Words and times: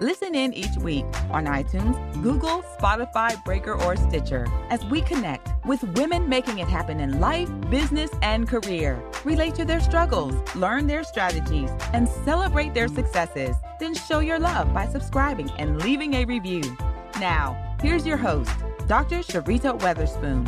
Listen 0.00 0.34
in 0.34 0.54
each 0.54 0.78
week 0.78 1.04
on 1.30 1.44
iTunes, 1.44 1.94
Google, 2.22 2.62
Spotify, 2.78 3.44
Breaker, 3.44 3.74
or 3.82 3.96
Stitcher 3.96 4.46
as 4.70 4.82
we 4.86 5.02
connect 5.02 5.50
with 5.66 5.82
women 5.98 6.26
making 6.26 6.58
it 6.58 6.68
happen 6.68 7.00
in 7.00 7.20
life, 7.20 7.50
business, 7.68 8.10
and 8.22 8.48
career. 8.48 8.98
Relate 9.26 9.54
to 9.56 9.66
their 9.66 9.78
struggles, 9.78 10.34
learn 10.54 10.86
their 10.86 11.04
strategies, 11.04 11.68
and 11.92 12.08
celebrate 12.24 12.72
their 12.72 12.88
successes. 12.88 13.54
Then 13.78 13.92
show 13.94 14.20
your 14.20 14.38
love 14.38 14.72
by 14.72 14.88
subscribing 14.88 15.50
and 15.58 15.82
leaving 15.82 16.14
a 16.14 16.24
review. 16.24 16.62
Now, 17.20 17.76
here's 17.82 18.06
your 18.06 18.16
host, 18.16 18.50
Dr. 18.86 19.18
Sharita 19.18 19.78
Weatherspoon. 19.80 20.46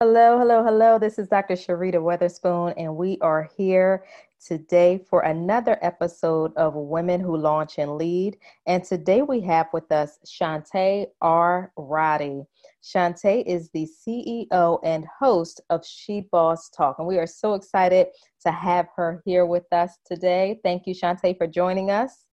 Hello, 0.00 0.38
hello, 0.40 0.64
hello. 0.64 0.98
This 0.98 1.20
is 1.20 1.28
Dr. 1.28 1.54
Sharita 1.54 2.00
Weatherspoon, 2.02 2.74
and 2.76 2.96
we 2.96 3.18
are 3.20 3.48
here 3.56 4.02
today 4.44 4.98
for 5.08 5.20
another 5.20 5.78
episode 5.82 6.56
of 6.56 6.74
Women 6.74 7.20
Who 7.20 7.36
Launch 7.36 7.78
and 7.78 7.96
Lead. 7.96 8.38
And 8.66 8.82
today 8.82 9.22
we 9.22 9.40
have 9.42 9.68
with 9.72 9.90
us 9.92 10.18
Shantae 10.26 11.06
R. 11.20 11.72
Roddy. 11.76 12.44
Shantae 12.82 13.44
is 13.46 13.70
the 13.70 13.86
CEO 13.86 14.80
and 14.82 15.06
host 15.18 15.60
of 15.70 15.84
She 15.86 16.22
Boss 16.32 16.70
Talk, 16.70 16.98
and 16.98 17.06
we 17.06 17.18
are 17.18 17.26
so 17.26 17.54
excited 17.54 18.08
to 18.42 18.50
have 18.50 18.86
her 18.96 19.22
here 19.24 19.44
with 19.44 19.70
us 19.72 19.98
today. 20.04 20.58
Thank 20.64 20.86
you, 20.86 20.94
Shantae, 20.94 21.36
for 21.36 21.46
joining 21.46 21.90
us. 21.90 22.24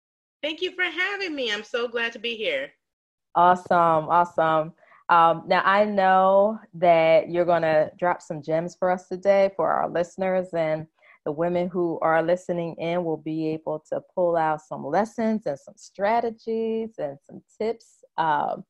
Thank 0.41 0.61
you 0.61 0.71
for 0.71 0.83
having 0.83 1.35
me. 1.35 1.51
I'm 1.51 1.63
so 1.63 1.87
glad 1.87 2.13
to 2.13 2.19
be 2.19 2.35
here. 2.35 2.71
Awesome, 3.35 4.07
awesome. 4.09 4.73
Um, 5.09 5.43
now, 5.47 5.61
I 5.63 5.85
know 5.85 6.59
that 6.73 7.29
you're 7.29 7.45
going 7.45 7.61
to 7.61 7.91
drop 7.97 8.21
some 8.21 8.41
gems 8.41 8.75
for 8.75 8.91
us 8.91 9.07
today 9.07 9.51
for 9.55 9.71
our 9.71 9.89
listeners, 9.89 10.49
and 10.53 10.87
the 11.27 11.31
women 11.33 11.67
who 11.67 11.99
are 12.01 12.23
listening 12.23 12.73
in 12.75 13.03
will 13.03 13.17
be 13.17 13.49
able 13.49 13.83
to 13.89 13.99
pull 14.15 14.37
out 14.37 14.61
some 14.61 14.85
lessons 14.85 15.45
and 15.45 15.59
some 15.59 15.73
strategies 15.75 16.91
and 16.99 17.17
some 17.21 17.41
tips 17.59 17.97
um, 18.17 18.63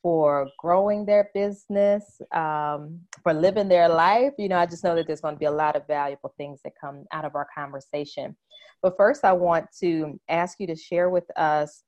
for 0.00 0.48
growing 0.60 1.04
their 1.04 1.28
business, 1.34 2.20
um, 2.32 3.00
for 3.24 3.34
living 3.34 3.68
their 3.68 3.88
life. 3.88 4.32
You 4.38 4.48
know, 4.48 4.58
I 4.58 4.66
just 4.66 4.84
know 4.84 4.94
that 4.94 5.08
there's 5.08 5.22
going 5.22 5.34
to 5.34 5.38
be 5.40 5.46
a 5.46 5.50
lot 5.50 5.74
of 5.74 5.88
valuable 5.88 6.32
things 6.38 6.60
that 6.62 6.74
come 6.80 7.04
out 7.10 7.24
of 7.24 7.34
our 7.34 7.48
conversation. 7.52 8.36
But 8.80 8.96
first, 8.96 9.24
I 9.24 9.32
want 9.32 9.66
to 9.80 10.20
ask 10.28 10.60
you 10.60 10.68
to 10.68 10.76
share 10.76 11.10
with 11.10 11.28
us 11.36 11.82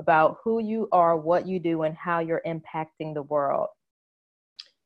about 0.00 0.38
who 0.42 0.58
you 0.58 0.88
are, 0.90 1.16
what 1.16 1.46
you 1.46 1.60
do, 1.60 1.84
and 1.84 1.94
how 1.94 2.18
you're 2.18 2.42
impacting 2.44 3.14
the 3.14 3.22
world. 3.22 3.68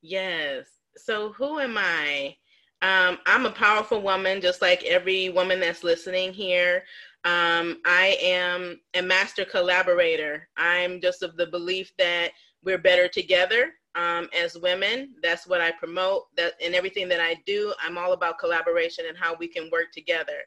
Yes. 0.03 0.67
So, 0.99 1.33
who 1.33 1.61
am 1.61 1.79
I? 1.79 2.37
Um, 2.83 3.19
I'm 3.27 3.47
a 3.47 3.51
powerful 3.51 4.03
woman, 4.03 4.41
just 4.41 4.61
like 4.61 4.83
every 4.83 5.29
woman 5.29 5.61
that's 5.61 5.85
listening 5.85 6.33
here. 6.33 6.83
Um, 7.25 7.81
I 7.87 8.17
am 8.21 8.81
a 8.95 9.03
master 9.03 9.45
collaborator. 9.45 10.49
I'm 10.57 11.01
just 11.01 11.23
of 11.23 11.37
the 11.37 11.47
belief 11.47 11.93
that 11.99 12.33
we're 12.65 12.79
better 12.79 13.07
together 13.07 13.75
um, 13.95 14.29
as 14.37 14.59
women. 14.59 15.15
That's 15.23 15.47
what 15.47 15.61
I 15.61 15.71
promote. 15.71 16.25
That 16.37 16.55
in 16.61 16.75
everything 16.75 17.09
that 17.11 17.21
I 17.21 17.41
do, 17.47 17.73
I'm 17.81 17.97
all 17.97 18.13
about 18.13 18.41
collaboration 18.41 19.05
and 19.09 19.17
how 19.17 19.37
we 19.39 19.47
can 19.47 19.71
work 19.71 19.93
together. 19.93 20.41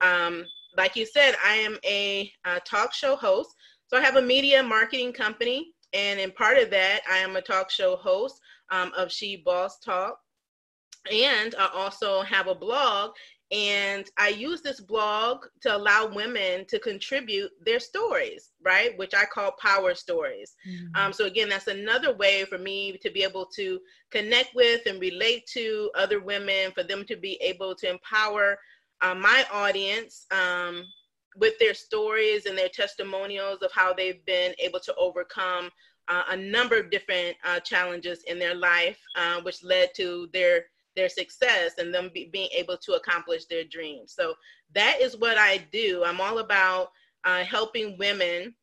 Um, 0.00 0.46
like 0.78 0.96
you 0.96 1.04
said, 1.04 1.34
I 1.44 1.56
am 1.56 1.76
a, 1.84 2.32
a 2.46 2.60
talk 2.60 2.94
show 2.94 3.14
host. 3.16 3.54
So 3.86 3.98
I 3.98 4.00
have 4.00 4.16
a 4.16 4.22
media 4.22 4.62
marketing 4.62 5.12
company, 5.12 5.74
and 5.92 6.18
in 6.18 6.30
part 6.30 6.56
of 6.56 6.70
that, 6.70 7.00
I 7.10 7.18
am 7.18 7.36
a 7.36 7.42
talk 7.42 7.70
show 7.70 7.96
host 7.96 8.40
um, 8.70 8.90
of 8.96 9.12
She 9.12 9.36
Boss 9.36 9.78
Talk. 9.78 10.18
And 11.10 11.54
I 11.58 11.68
also 11.74 12.22
have 12.22 12.46
a 12.46 12.54
blog, 12.54 13.12
and 13.50 14.08
I 14.16 14.28
use 14.28 14.62
this 14.62 14.80
blog 14.80 15.44
to 15.60 15.76
allow 15.76 16.06
women 16.06 16.64
to 16.66 16.78
contribute 16.78 17.50
their 17.64 17.78
stories, 17.78 18.52
right? 18.62 18.96
Which 18.98 19.14
I 19.14 19.24
call 19.26 19.52
power 19.60 19.94
stories. 19.94 20.56
Mm-hmm. 20.66 20.96
Um, 20.96 21.12
so, 21.12 21.26
again, 21.26 21.50
that's 21.50 21.66
another 21.66 22.14
way 22.16 22.44
for 22.46 22.58
me 22.58 22.98
to 23.02 23.10
be 23.10 23.22
able 23.22 23.46
to 23.54 23.80
connect 24.10 24.54
with 24.54 24.86
and 24.86 25.00
relate 25.00 25.46
to 25.52 25.90
other 25.94 26.20
women, 26.20 26.72
for 26.72 26.82
them 26.82 27.04
to 27.04 27.16
be 27.16 27.34
able 27.42 27.74
to 27.76 27.90
empower 27.90 28.58
uh, 29.02 29.14
my 29.14 29.44
audience 29.52 30.26
um, 30.30 30.84
with 31.36 31.58
their 31.58 31.74
stories 31.74 32.46
and 32.46 32.56
their 32.56 32.68
testimonials 32.68 33.62
of 33.62 33.70
how 33.72 33.92
they've 33.92 34.24
been 34.24 34.54
able 34.58 34.80
to 34.80 34.94
overcome 34.94 35.70
uh, 36.08 36.22
a 36.30 36.36
number 36.36 36.78
of 36.78 36.90
different 36.90 37.36
uh, 37.44 37.60
challenges 37.60 38.22
in 38.24 38.38
their 38.38 38.54
life, 38.54 38.98
uh, 39.16 39.40
which 39.42 39.62
led 39.62 39.90
to 39.94 40.28
their 40.32 40.66
their 40.96 41.08
success 41.08 41.72
and 41.78 41.92
them 41.92 42.10
be, 42.12 42.28
being 42.32 42.48
able 42.52 42.76
to 42.78 42.92
accomplish 42.92 43.46
their 43.46 43.64
dreams. 43.64 44.14
So 44.16 44.34
that 44.74 44.98
is 45.00 45.16
what 45.16 45.38
I 45.38 45.58
do. 45.72 46.02
I'm 46.04 46.20
all 46.20 46.38
about 46.38 46.88
uh, 47.24 47.44
helping 47.44 47.98
women 47.98 48.54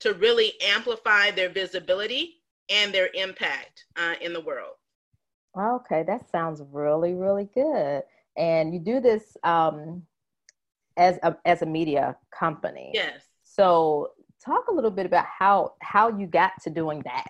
to 0.00 0.14
really 0.14 0.52
amplify 0.62 1.30
their 1.30 1.48
visibility 1.48 2.42
and 2.68 2.92
their 2.92 3.08
impact 3.14 3.84
uh, 3.96 4.14
in 4.20 4.32
the 4.32 4.40
world. 4.40 4.74
Okay, 5.58 6.02
that 6.02 6.28
sounds 6.30 6.62
really, 6.70 7.14
really 7.14 7.48
good. 7.54 8.02
And 8.36 8.74
you 8.74 8.80
do 8.80 9.00
this 9.00 9.36
um, 9.42 10.02
as 10.96 11.18
a, 11.22 11.36
as 11.46 11.62
a 11.62 11.66
media 11.66 12.16
company. 12.30 12.90
Yes. 12.92 13.22
So 13.44 14.10
talk 14.46 14.68
a 14.68 14.72
little 14.72 14.90
bit 14.90 15.06
about 15.06 15.26
how 15.26 15.74
how 15.82 16.08
you 16.16 16.26
got 16.26 16.52
to 16.62 16.70
doing 16.70 17.02
that. 17.04 17.26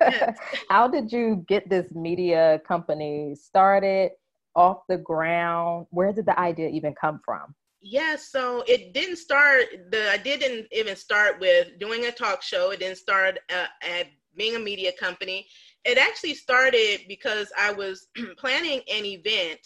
yes. 0.00 0.38
How 0.70 0.88
did 0.88 1.12
you 1.12 1.44
get 1.48 1.68
this 1.68 1.94
media 1.94 2.60
company 2.66 3.34
started 3.34 4.12
off 4.54 4.78
the 4.88 4.96
ground? 4.96 5.86
Where 5.90 6.12
did 6.12 6.26
the 6.26 6.38
idea 6.38 6.68
even 6.68 6.94
come 6.94 7.20
from? 7.24 7.54
Yeah, 7.80 8.16
so 8.16 8.64
it 8.66 8.94
didn't 8.94 9.16
start. 9.16 9.64
The 9.90 10.10
idea 10.12 10.38
didn't 10.38 10.68
even 10.72 10.96
start 10.96 11.40
with 11.40 11.78
doing 11.78 12.06
a 12.06 12.12
talk 12.12 12.42
show. 12.42 12.70
It 12.70 12.80
didn't 12.80 12.98
start 12.98 13.38
uh, 13.50 13.66
at 13.82 14.06
being 14.36 14.56
a 14.56 14.58
media 14.58 14.92
company. 14.98 15.46
It 15.84 15.98
actually 15.98 16.34
started 16.34 17.00
because 17.08 17.52
I 17.56 17.72
was 17.72 18.08
planning 18.38 18.80
an 18.92 19.04
event 19.04 19.60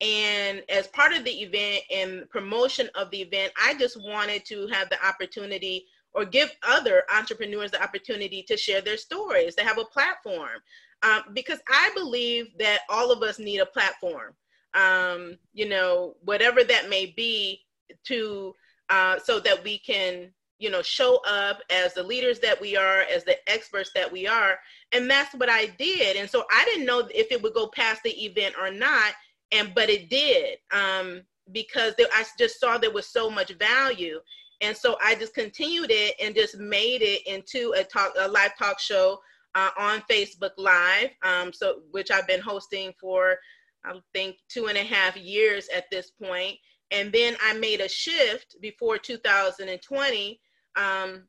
and 0.00 0.62
as 0.68 0.88
part 0.88 1.14
of 1.14 1.24
the 1.24 1.42
event 1.42 1.82
and 1.90 2.28
promotion 2.28 2.90
of 2.94 3.10
the 3.10 3.22
event, 3.22 3.52
I 3.62 3.74
just 3.74 3.98
wanted 4.02 4.44
to 4.46 4.66
have 4.68 4.90
the 4.90 5.04
opportunity 5.06 5.86
or 6.16 6.24
give 6.24 6.50
other 6.62 7.04
entrepreneurs 7.14 7.70
the 7.70 7.82
opportunity 7.82 8.42
to 8.42 8.56
share 8.56 8.80
their 8.80 8.96
stories, 8.96 9.54
to 9.54 9.62
have 9.62 9.78
a 9.78 9.84
platform. 9.84 10.60
Um, 11.02 11.22
because 11.34 11.60
I 11.68 11.90
believe 11.94 12.46
that 12.58 12.80
all 12.88 13.12
of 13.12 13.22
us 13.22 13.38
need 13.38 13.58
a 13.58 13.66
platform, 13.66 14.34
um, 14.74 15.38
you 15.52 15.68
know, 15.68 16.16
whatever 16.22 16.64
that 16.64 16.88
may 16.88 17.06
be, 17.06 17.60
to 18.04 18.54
uh, 18.88 19.18
so 19.22 19.38
that 19.40 19.62
we 19.62 19.78
can, 19.78 20.32
you 20.58 20.70
know, 20.70 20.82
show 20.82 21.20
up 21.28 21.60
as 21.70 21.92
the 21.92 22.02
leaders 22.02 22.40
that 22.40 22.60
we 22.60 22.76
are, 22.76 23.02
as 23.02 23.24
the 23.24 23.36
experts 23.48 23.90
that 23.94 24.10
we 24.10 24.26
are, 24.26 24.58
and 24.92 25.08
that's 25.08 25.34
what 25.34 25.50
I 25.50 25.66
did. 25.78 26.16
And 26.16 26.28
so 26.28 26.44
I 26.50 26.64
didn't 26.64 26.86
know 26.86 27.06
if 27.14 27.30
it 27.30 27.42
would 27.42 27.54
go 27.54 27.68
past 27.68 28.02
the 28.02 28.24
event 28.24 28.54
or 28.58 28.70
not 28.70 29.12
and 29.52 29.72
but 29.74 29.90
it 29.90 30.10
did 30.10 30.58
um, 30.72 31.22
because 31.52 31.94
I 31.98 32.24
just 32.38 32.60
saw 32.60 32.78
there 32.78 32.90
was 32.90 33.06
so 33.06 33.30
much 33.30 33.52
value, 33.54 34.20
and 34.60 34.76
so 34.76 34.96
I 35.02 35.14
just 35.14 35.34
continued 35.34 35.90
it 35.90 36.14
and 36.20 36.34
just 36.34 36.58
made 36.58 37.02
it 37.02 37.26
into 37.26 37.74
a 37.76 37.84
talk, 37.84 38.12
a 38.18 38.28
live 38.28 38.56
talk 38.58 38.78
show 38.78 39.20
uh, 39.54 39.70
on 39.78 40.02
Facebook 40.10 40.52
Live, 40.56 41.10
um, 41.22 41.52
so 41.52 41.80
which 41.90 42.10
I've 42.10 42.26
been 42.26 42.40
hosting 42.40 42.92
for 43.00 43.36
I 43.84 43.98
think 44.12 44.36
two 44.48 44.66
and 44.66 44.76
a 44.76 44.82
half 44.82 45.16
years 45.16 45.68
at 45.74 45.84
this 45.90 46.10
point, 46.10 46.56
and 46.90 47.12
then 47.12 47.36
I 47.42 47.54
made 47.54 47.80
a 47.80 47.88
shift 47.88 48.56
before 48.60 48.98
2020. 48.98 50.40
Um, 50.76 51.22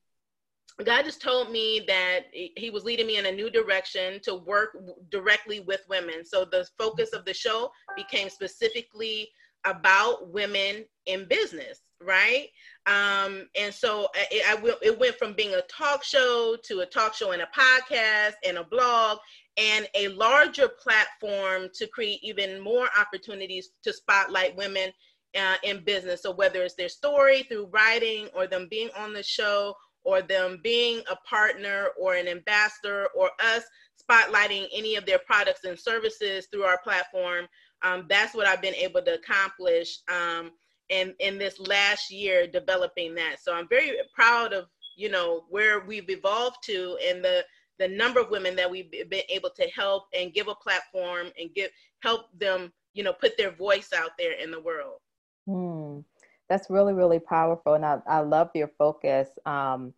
God 0.83 1.05
just 1.05 1.21
told 1.21 1.51
me 1.51 1.83
that 1.87 2.25
He 2.31 2.69
was 2.69 2.83
leading 2.83 3.07
me 3.07 3.17
in 3.17 3.25
a 3.25 3.31
new 3.31 3.49
direction 3.49 4.19
to 4.23 4.35
work 4.35 4.77
directly 5.09 5.61
with 5.61 5.81
women. 5.89 6.25
So 6.25 6.45
the 6.45 6.67
focus 6.77 7.13
of 7.13 7.25
the 7.25 7.33
show 7.33 7.71
became 7.95 8.29
specifically 8.29 9.29
about 9.65 10.31
women 10.31 10.85
in 11.05 11.27
business, 11.27 11.81
right? 12.01 12.47
Um, 12.85 13.47
and 13.59 13.73
so 13.73 14.07
it, 14.31 14.43
I, 14.47 14.77
it 14.81 14.99
went 14.99 15.17
from 15.17 15.33
being 15.33 15.55
a 15.55 15.61
talk 15.63 16.03
show 16.03 16.55
to 16.63 16.79
a 16.81 16.85
talk 16.85 17.13
show 17.13 17.31
and 17.31 17.41
a 17.41 17.49
podcast 17.57 18.33
and 18.45 18.57
a 18.57 18.63
blog 18.63 19.19
and 19.57 19.87
a 19.95 20.09
larger 20.09 20.67
platform 20.67 21.69
to 21.75 21.87
create 21.87 22.19
even 22.23 22.61
more 22.61 22.87
opportunities 22.97 23.69
to 23.83 23.91
spotlight 23.91 24.55
women 24.55 24.91
uh, 25.37 25.55
in 25.63 25.83
business. 25.83 26.21
So 26.21 26.31
whether 26.31 26.63
it's 26.63 26.75
their 26.75 26.89
story 26.89 27.43
through 27.43 27.67
writing 27.67 28.27
or 28.35 28.47
them 28.47 28.67
being 28.69 28.89
on 28.97 29.13
the 29.13 29.23
show 29.23 29.75
or 30.03 30.21
them 30.21 30.59
being 30.63 31.01
a 31.11 31.15
partner 31.27 31.87
or 31.99 32.15
an 32.15 32.27
ambassador 32.27 33.07
or 33.15 33.31
us 33.43 33.63
spotlighting 34.09 34.67
any 34.73 34.95
of 34.95 35.05
their 35.05 35.19
products 35.19 35.65
and 35.65 35.77
services 35.77 36.47
through 36.51 36.63
our 36.63 36.79
platform. 36.83 37.45
Um, 37.83 38.05
that's 38.07 38.33
what 38.33 38.47
I've 38.47 38.61
been 38.61 38.75
able 38.75 39.01
to 39.01 39.15
accomplish 39.15 39.99
um, 40.07 40.51
in, 40.89 41.13
in 41.19 41.37
this 41.37 41.59
last 41.59 42.11
year 42.11 42.47
developing 42.47 43.15
that. 43.15 43.37
So 43.41 43.53
I'm 43.53 43.67
very 43.67 43.91
proud 44.13 44.53
of, 44.53 44.65
you 44.95 45.09
know, 45.09 45.45
where 45.49 45.81
we've 45.81 46.09
evolved 46.09 46.57
to 46.63 46.97
and 47.07 47.23
the, 47.23 47.45
the 47.79 47.87
number 47.87 48.19
of 48.19 48.31
women 48.31 48.55
that 48.55 48.69
we've 48.69 48.91
been 48.91 49.21
able 49.29 49.51
to 49.51 49.67
help 49.69 50.05
and 50.17 50.33
give 50.33 50.47
a 50.47 50.55
platform 50.55 51.27
and 51.39 51.53
give 51.53 51.69
help 51.99 52.27
them, 52.39 52.71
you 52.93 53.03
know, 53.03 53.13
put 53.13 53.37
their 53.37 53.51
voice 53.51 53.91
out 53.95 54.11
there 54.17 54.33
in 54.33 54.51
the 54.51 54.59
world. 54.59 54.99
Hmm. 55.47 55.99
That's 56.49 56.69
really, 56.69 56.93
really 56.93 57.19
powerful. 57.19 57.73
And 57.73 57.85
I, 57.85 57.99
I 58.07 58.19
love 58.19 58.49
your 58.55 58.71
focus 58.77 59.27
um, 59.45 59.93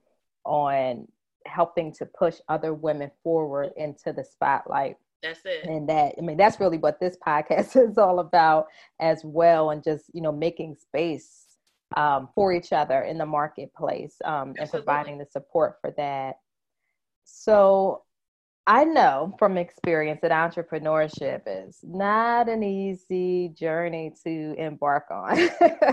on 0.46 1.08
helping 1.46 1.94
to 1.94 2.06
push 2.06 2.36
other 2.50 2.74
women 2.74 3.12
forward 3.24 3.72
into 3.78 4.12
the 4.14 4.24
spotlight. 4.24 4.98
That's 5.22 5.42
it. 5.46 5.66
And 5.66 5.90
that, 5.90 6.16
I 6.18 6.22
mean, 6.22 6.38
that's 6.38 6.60
really 6.60 6.78
what 6.78 7.00
this 7.00 7.18
podcast 7.26 7.76
is 7.90 7.98
all 7.98 8.20
about 8.20 8.68
as 9.00 9.22
well. 9.24 9.72
And 9.72 9.84
just, 9.84 10.06
you 10.14 10.22
know, 10.22 10.32
making 10.32 10.76
space 10.76 11.46
um, 11.98 12.30
for 12.36 12.54
each 12.54 12.72
other 12.72 13.02
in 13.02 13.18
the 13.18 13.26
marketplace 13.26 14.16
um, 14.24 14.54
and 14.58 14.70
providing 14.70 15.18
the 15.18 15.26
support 15.26 15.78
for 15.82 15.92
that. 15.98 16.36
So 17.26 18.04
I 18.70 18.84
know 18.84 19.34
from 19.40 19.58
experience 19.58 20.20
that 20.22 20.30
entrepreneurship 20.30 21.42
is 21.48 21.80
not 21.82 22.48
an 22.48 22.62
easy 22.62 23.50
journey 23.50 24.14
to 24.24 24.54
embark 24.60 25.06
on. 25.10 25.50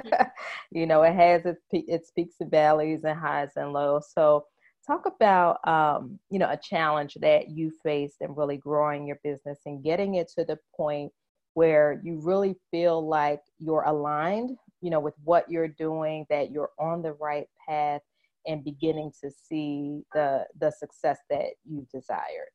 you 0.70 0.84
know, 0.84 1.02
it 1.02 1.14
has 1.14 1.46
its, 1.46 1.62
its 1.72 2.10
peaks 2.10 2.36
and 2.40 2.50
valleys 2.50 3.04
and 3.04 3.18
highs 3.18 3.52
and 3.56 3.72
lows. 3.72 4.10
So, 4.14 4.44
talk 4.86 5.06
about 5.06 5.66
um, 5.66 6.18
you 6.30 6.38
know 6.38 6.50
a 6.50 6.56
challenge 6.56 7.16
that 7.20 7.50
you 7.50 7.72
faced 7.82 8.16
in 8.20 8.34
really 8.34 8.56
growing 8.56 9.06
your 9.06 9.18
business 9.24 9.58
and 9.66 9.84
getting 9.84 10.14
it 10.16 10.28
to 10.36 10.44
the 10.44 10.58
point 10.76 11.12
where 11.54 12.00
you 12.04 12.20
really 12.22 12.54
feel 12.70 13.06
like 13.06 13.40
you're 13.58 13.84
aligned, 13.84 14.50
you 14.82 14.90
know, 14.90 15.00
with 15.00 15.14
what 15.24 15.50
you're 15.50 15.68
doing, 15.68 16.26
that 16.28 16.50
you're 16.50 16.70
on 16.78 17.00
the 17.00 17.14
right 17.14 17.46
path, 17.66 18.02
and 18.46 18.64
beginning 18.64 19.10
to 19.22 19.30
see 19.30 20.02
the 20.14 20.46
the 20.60 20.70
success 20.70 21.18
that 21.30 21.50
you 21.64 21.86
desired 21.92 22.48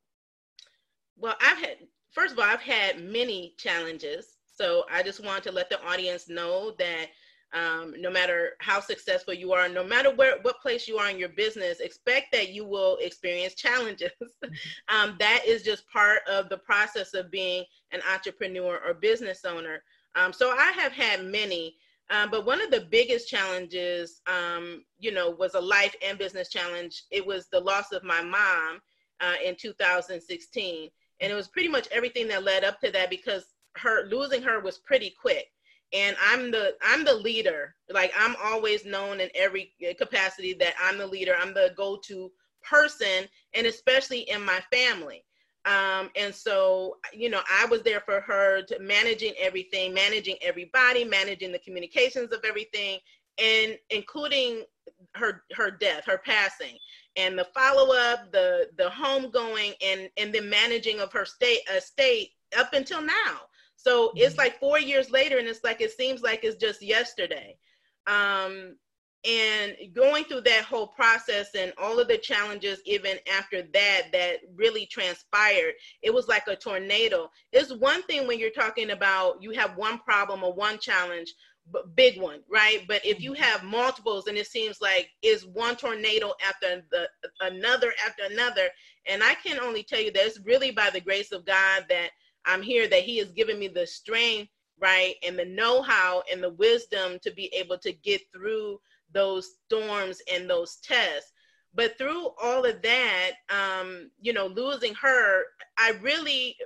well, 1.21 1.35
I've 1.41 1.59
had, 1.59 1.77
first 2.11 2.33
of 2.33 2.39
all, 2.39 2.45
I've 2.45 2.61
had 2.61 3.01
many 3.01 3.53
challenges. 3.57 4.37
So 4.53 4.83
I 4.91 5.03
just 5.03 5.23
want 5.23 5.43
to 5.45 5.51
let 5.51 5.69
the 5.69 5.81
audience 5.85 6.27
know 6.27 6.73
that 6.77 7.07
um, 7.53 7.93
no 7.97 8.09
matter 8.09 8.51
how 8.59 8.79
successful 8.79 9.33
you 9.33 9.51
are, 9.53 9.67
no 9.67 9.83
matter 9.83 10.13
where 10.13 10.37
what 10.41 10.61
place 10.61 10.87
you 10.87 10.97
are 10.97 11.09
in 11.09 11.17
your 11.17 11.29
business, 11.29 11.79
expect 11.79 12.31
that 12.31 12.49
you 12.49 12.65
will 12.65 12.97
experience 12.97 13.55
challenges. 13.55 14.11
um, 14.89 15.15
that 15.19 15.43
is 15.45 15.63
just 15.63 15.89
part 15.89 16.19
of 16.29 16.49
the 16.49 16.57
process 16.57 17.13
of 17.13 17.31
being 17.31 17.65
an 17.91 18.01
entrepreneur 18.11 18.79
or 18.85 18.93
business 18.93 19.43
owner. 19.45 19.83
Um, 20.15 20.31
so 20.33 20.51
I 20.51 20.71
have 20.71 20.91
had 20.91 21.25
many, 21.25 21.75
um, 22.09 22.29
but 22.31 22.45
one 22.45 22.61
of 22.61 22.71
the 22.71 22.87
biggest 22.89 23.29
challenges, 23.29 24.21
um, 24.27 24.83
you 24.99 25.11
know, 25.11 25.29
was 25.29 25.55
a 25.55 25.61
life 25.61 25.95
and 26.05 26.17
business 26.17 26.49
challenge. 26.49 27.03
It 27.11 27.25
was 27.25 27.47
the 27.47 27.59
loss 27.59 27.91
of 27.91 28.03
my 28.03 28.21
mom 28.21 28.81
uh, 29.19 29.35
in 29.43 29.55
2016 29.55 30.89
and 31.21 31.31
it 31.31 31.35
was 31.35 31.47
pretty 31.47 31.69
much 31.69 31.87
everything 31.91 32.27
that 32.27 32.43
led 32.43 32.63
up 32.63 32.79
to 32.81 32.91
that 32.91 33.09
because 33.09 33.53
her 33.77 34.05
losing 34.07 34.41
her 34.41 34.59
was 34.59 34.79
pretty 34.79 35.13
quick 35.21 35.47
and 35.93 36.15
i'm 36.29 36.51
the 36.51 36.75
i'm 36.81 37.03
the 37.03 37.13
leader. 37.13 37.75
Like 37.89 38.13
i'm 38.17 38.35
always 38.43 38.85
known 38.85 39.19
in 39.19 39.29
every 39.35 39.73
capacity 39.97 40.53
that 40.55 40.73
i'm 40.81 40.97
the 40.97 41.07
leader. 41.07 41.35
I'm 41.39 41.53
the 41.53 41.73
go-to 41.75 42.31
person 42.63 43.27
and 43.53 43.65
especially 43.67 44.21
in 44.29 44.43
my 44.43 44.59
family. 44.71 45.23
Um, 45.65 46.09
and 46.15 46.33
so 46.33 46.97
you 47.13 47.29
know 47.29 47.41
i 47.51 47.65
was 47.65 47.83
there 47.83 48.01
for 48.01 48.21
her 48.21 48.63
managing 48.79 49.33
everything 49.39 49.93
managing 49.93 50.37
everybody 50.41 51.03
managing 51.03 51.51
the 51.51 51.59
communications 51.59 52.33
of 52.33 52.43
everything 52.43 52.97
and 53.37 53.77
including 53.91 54.63
her 55.13 55.43
her 55.53 55.69
death 55.69 56.03
her 56.05 56.17
passing 56.25 56.79
and 57.15 57.37
the 57.37 57.45
follow 57.53 57.93
up, 57.93 58.31
the 58.31 58.69
the 58.77 58.89
homegoing, 58.89 59.73
and 59.83 60.09
and 60.17 60.33
the 60.33 60.41
managing 60.41 60.99
of 60.99 61.11
her 61.11 61.25
state 61.25 61.61
estate 61.75 62.31
up 62.57 62.73
until 62.73 63.01
now. 63.01 63.41
So 63.83 64.07
mm-hmm. 64.07 64.17
it's 64.17 64.37
like 64.37 64.59
four 64.59 64.79
years 64.79 65.09
later, 65.11 65.37
and 65.37 65.47
it's 65.47 65.63
like 65.63 65.81
it 65.81 65.91
seems 65.91 66.21
like 66.21 66.43
it's 66.43 66.57
just 66.57 66.81
yesterday. 66.81 67.57
Um, 68.07 68.75
and 69.23 69.75
going 69.93 70.23
through 70.23 70.41
that 70.41 70.63
whole 70.63 70.87
process 70.87 71.53
and 71.53 71.71
all 71.77 71.99
of 71.99 72.07
the 72.07 72.17
challenges 72.17 72.79
even 72.87 73.19
after 73.31 73.61
that 73.71 74.07
that 74.11 74.37
really 74.55 74.87
transpired 74.87 75.73
it 76.01 76.11
was 76.11 76.27
like 76.27 76.41
a 76.47 76.55
tornado 76.55 77.29
it's 77.51 77.71
one 77.71 78.01
thing 78.03 78.25
when 78.25 78.39
you're 78.39 78.49
talking 78.49 78.89
about 78.89 79.35
you 79.39 79.51
have 79.51 79.77
one 79.77 79.99
problem 79.99 80.43
or 80.43 80.51
one 80.55 80.79
challenge 80.79 81.35
but 81.69 81.95
big 81.95 82.19
one, 82.19 82.41
right? 82.49 82.83
But 82.87 83.05
if 83.05 83.21
you 83.21 83.33
mm-hmm. 83.33 83.43
have 83.43 83.63
multiples 83.63 84.27
and 84.27 84.37
it 84.37 84.47
seems 84.47 84.81
like 84.81 85.09
is 85.21 85.45
one 85.45 85.75
tornado 85.75 86.33
after 86.45 86.83
the 86.91 87.07
another 87.41 87.93
after 88.05 88.23
another, 88.29 88.69
and 89.07 89.23
I 89.23 89.35
can 89.35 89.59
only 89.59 89.83
tell 89.83 89.99
you 89.99 90.11
that 90.11 90.25
it's 90.25 90.39
really 90.39 90.71
by 90.71 90.89
the 90.89 91.01
grace 91.01 91.31
of 91.31 91.45
God 91.45 91.85
that 91.89 92.09
I'm 92.45 92.61
here, 92.61 92.87
that 92.87 93.03
He 93.03 93.17
has 93.17 93.31
given 93.31 93.59
me 93.59 93.67
the 93.67 93.87
strength, 93.87 94.51
right, 94.79 95.15
and 95.25 95.37
the 95.37 95.45
know-how 95.45 96.23
and 96.31 96.41
the 96.43 96.51
wisdom 96.51 97.19
to 97.23 97.31
be 97.31 97.53
able 97.53 97.77
to 97.79 97.91
get 97.91 98.21
through 98.33 98.79
those 99.13 99.57
storms 99.65 100.21
and 100.33 100.49
those 100.49 100.77
tests. 100.77 101.31
But 101.73 101.97
through 101.97 102.29
all 102.41 102.65
of 102.65 102.81
that, 102.81 103.31
um, 103.49 104.11
you 104.19 104.33
know, 104.33 104.47
losing 104.47 104.93
her, 104.95 105.43
I 105.77 105.91
really 106.01 106.57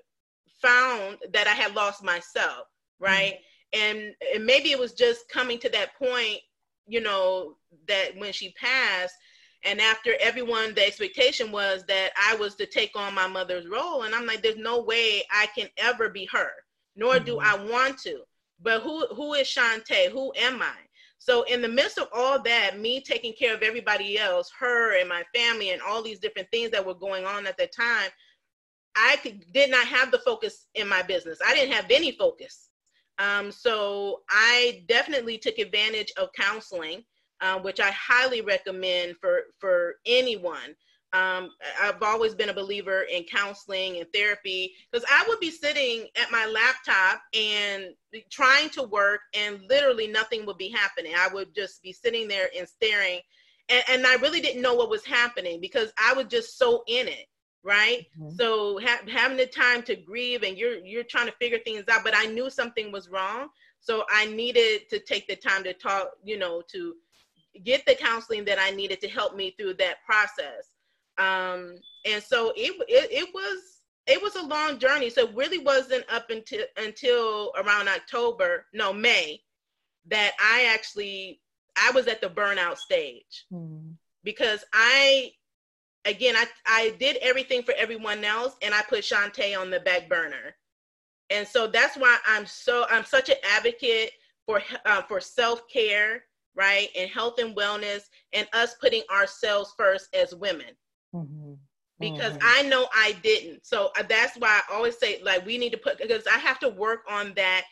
found 0.62 1.18
that 1.34 1.48
I 1.48 1.52
had 1.52 1.76
lost 1.76 2.04
myself, 2.04 2.68
right? 3.00 3.34
Mm-hmm 3.34 3.42
and, 3.76 4.16
and 4.34 4.46
maybe 4.46 4.72
it 4.72 4.80
was 4.80 4.94
just 4.94 5.30
coming 5.30 5.60
to 5.60 5.70
that 5.70 5.96
point 5.96 6.40
you 6.88 7.02
know 7.02 7.58
that 7.88 8.16
when 8.18 8.32
she 8.32 8.52
passed 8.52 9.16
and 9.66 9.82
after 9.82 10.12
everyone 10.20 10.74
the 10.74 10.86
expectation 10.86 11.52
was 11.52 11.84
that 11.88 12.12
i 12.22 12.36
was 12.36 12.56
to 12.56 12.66
take 12.66 12.92
on 12.96 13.14
my 13.14 13.28
mother's 13.28 13.68
role. 13.68 14.04
And 14.04 14.16
i'm 14.16 14.26
like 14.26 14.42
there's 14.42 14.58
no 14.58 14.82
way 14.82 15.24
i 15.32 15.48
can 15.58 15.68
ever 15.78 16.10
be 16.10 16.28
her 16.32 16.52
nor 16.96 17.20
do 17.20 17.38
mm-hmm. 17.38 17.48
i 17.48 17.72
want 17.72 17.98
to. 18.00 18.22
But 18.62 18.82
who 18.82 19.06
who 19.08 19.34
is 19.34 19.48
Shantae? 19.48 20.12
who 20.12 20.32
am 20.38 20.62
i? 20.62 20.76
So 21.18 21.44
in 21.44 21.62
the 21.62 21.68
midst 21.68 21.98
of 21.98 22.08
all 22.14 22.42
that 22.44 22.80
me 22.80 23.02
taking 23.02 23.34
care 23.34 23.54
of 23.54 23.64
everybody 23.64 24.18
else 24.18 24.52
her 24.60 25.00
and 25.00 25.10
my 25.10 25.24
family 25.34 25.72
and 25.72 25.82
all 25.82 26.02
these 26.02 26.20
different 26.20 26.50
things 26.52 26.72
that 26.72 26.86
were 26.86 26.94
going 26.94 27.26
on 27.26 27.48
at 27.48 27.58
the 27.58 27.68
time 27.68 28.10
i 28.96 29.18
could, 29.22 29.52
did 29.52 29.70
not 29.72 29.86
have 29.88 30.12
the 30.12 30.20
focus 30.20 30.68
in 30.76 30.88
my 30.88 31.02
business. 31.02 31.40
I 31.46 31.54
didn't 31.54 31.74
have 31.74 31.88
any 31.90 32.12
focus. 32.12 32.70
Um, 33.18 33.52
so 33.52 34.22
I 34.30 34.84
definitely 34.88 35.38
took 35.38 35.58
advantage 35.58 36.12
of 36.18 36.30
counseling, 36.34 37.04
uh, 37.42 37.60
which 37.60 37.80
I 37.80 37.92
highly 37.92 38.42
recommend 38.42 39.18
for 39.18 39.42
for 39.60 39.96
anyone. 40.06 40.76
Um, 41.14 41.52
I've 41.82 42.02
always 42.04 42.36
been 42.36 42.50
a 42.50 42.54
believer 42.54 43.04
in 43.04 43.24
counseling 43.24 43.98
and 43.98 44.08
therapy 44.14 44.74
because 44.92 45.06
I 45.10 45.24
would 45.30 45.40
be 45.40 45.52
sitting 45.52 46.08
at 46.22 46.30
my 46.30 46.46
laptop 46.46 47.22
and 47.34 47.94
trying 48.30 48.70
to 48.72 48.84
work, 48.84 49.22
and 49.34 49.62
literally 49.70 50.08
nothing 50.08 50.46
would 50.46 50.58
be 50.58 50.70
happening. 50.70 51.14
I 51.18 51.30
would 51.34 51.56
just 51.56 51.82
be 51.82 51.94
sitting 51.94 52.28
there 52.28 52.50
and 52.58 52.68
staring, 52.68 53.22
and, 53.70 53.84
and 53.90 54.08
I 54.08 54.16
really 54.16 54.42
didn't 54.42 54.62
know 54.62 54.76
what 54.76 54.90
was 54.90 55.06
happening 55.06 55.62
because 55.62 55.94
I 55.98 56.14
was 56.14 56.26
just 56.26 56.58
so 56.58 56.84
in 56.88 57.08
it 57.08 57.28
right 57.66 58.06
mm-hmm. 58.18 58.30
so 58.36 58.80
ha- 58.80 59.02
having 59.12 59.36
the 59.36 59.48
time 59.48 59.82
to 59.82 59.96
grieve 59.96 60.44
and 60.44 60.56
you're 60.56 60.78
you're 60.86 61.04
trying 61.04 61.26
to 61.26 61.34
figure 61.34 61.58
things 61.66 61.84
out 61.90 62.04
but 62.04 62.16
i 62.16 62.26
knew 62.28 62.50
something 62.50 62.92
was 62.92 63.10
wrong 63.10 63.48
so 63.80 64.06
i 64.12 64.28
needed 64.28 64.88
to 64.88 65.00
take 65.00 65.28
the 65.28 65.36
time 65.36 65.64
to 65.64 65.74
talk 65.74 66.12
you 66.24 66.38
know 66.38 66.62
to 66.72 66.94
get 67.64 67.86
the 67.86 67.96
counseling 67.96 68.46
that 68.46 68.60
i 68.60 68.72
needed 68.72 69.00
to 69.02 69.08
help 69.08 69.36
me 69.36 69.52
through 69.58 69.74
that 69.74 69.98
process 70.06 70.72
um 71.18 71.76
and 72.06 72.22
so 72.22 72.52
it 72.56 72.74
it, 72.88 73.12
it 73.12 73.34
was 73.34 73.82
it 74.08 74.22
was 74.22 74.36
a 74.36 74.46
long 74.46 74.78
journey 74.78 75.10
so 75.10 75.22
it 75.22 75.36
really 75.36 75.60
wasn't 75.60 76.04
up 76.12 76.30
until 76.30 76.66
until 76.78 77.52
around 77.58 77.88
october 77.88 78.66
no 78.74 78.92
may 78.92 79.40
that 80.08 80.34
i 80.40 80.70
actually 80.74 81.42
i 81.78 81.92
was 81.92 82.08
at 82.08 82.22
the 82.22 82.30
burnout 82.30 82.78
stage 82.78 83.46
mm-hmm. 83.52 83.92
because 84.24 84.64
i 84.74 85.32
again, 86.06 86.36
I, 86.36 86.46
I 86.66 86.96
did 87.00 87.18
everything 87.18 87.64
for 87.64 87.74
everyone 87.78 88.24
else 88.24 88.56
and 88.62 88.74
I 88.74 88.82
put 88.84 89.00
Shantae 89.00 89.60
on 89.60 89.70
the 89.70 89.80
back 89.80 90.08
burner. 90.08 90.56
And 91.30 91.48
so 91.48 91.68
that's 91.68 91.98
why 91.98 92.18
I'm 92.26 92.46
so, 92.46 92.86
I'm 92.90 93.04
such 93.04 93.30
an 93.30 93.36
advocate 93.56 94.12
for, 94.46 94.62
uh, 94.86 95.02
for 95.04 95.20
self-care, 95.20 96.24
right? 96.56 96.90
And 96.98 97.10
health 97.10 97.40
and 97.40 97.56
wellness 97.56 98.04
and 98.34 98.48
us 98.54 98.76
putting 98.82 99.04
ourselves 99.12 99.74
first 99.78 100.14
as 100.16 100.34
women. 100.36 100.76
Mm-hmm. 101.14 101.54
Because 102.00 102.34
mm-hmm. 102.34 102.48
I 102.60 102.64
know 102.64 102.88
I 102.94 103.16
didn't. 103.24 103.66
So 103.66 103.92
uh, 103.98 104.04
that's 104.08 104.38
why 104.38 104.62
I 104.70 104.74
always 104.74 104.98
say, 104.98 105.22
like, 105.24 105.46
we 105.46 105.58
need 105.58 105.72
to 105.72 105.78
put, 105.78 105.98
because 105.98 106.28
I 106.28 106.38
have 106.40 106.60
to 106.60 106.70
work 106.70 107.02
on 107.10 107.34
that, 107.36 107.64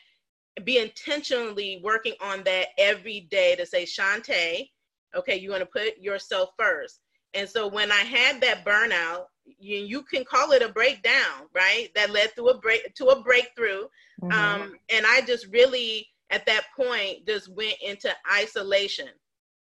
be 0.64 0.78
intentionally 0.78 1.80
working 1.84 2.14
on 2.22 2.42
that 2.44 2.68
every 2.78 3.20
day 3.30 3.54
to 3.56 3.66
say, 3.66 3.84
Shantae, 3.84 4.70
okay, 5.14 5.36
you're 5.36 5.50
going 5.50 5.60
to 5.60 5.66
put 5.66 5.98
yourself 5.98 6.50
first 6.58 7.00
And 7.34 7.48
so 7.48 7.66
when 7.66 7.90
I 7.90 7.96
had 7.96 8.40
that 8.40 8.64
burnout, 8.64 9.26
you, 9.58 9.78
you 9.78 10.02
can 10.02 10.24
call 10.24 10.52
it 10.52 10.62
a 10.62 10.68
breakdown, 10.68 11.48
right? 11.52 11.88
That 11.94 12.10
led 12.10 12.34
through 12.34 12.50
a 12.50 12.58
break 12.58 12.94
to 12.94 13.06
a 13.06 13.22
breakthrough. 13.22 13.84
Mm-hmm. 14.22 14.32
Um, 14.32 14.76
and 14.88 15.04
I 15.06 15.20
just 15.20 15.46
really 15.48 16.06
at 16.34 16.44
that 16.46 16.64
point 16.76 17.26
just 17.26 17.48
went 17.54 17.76
into 17.80 18.10
isolation, 18.32 19.08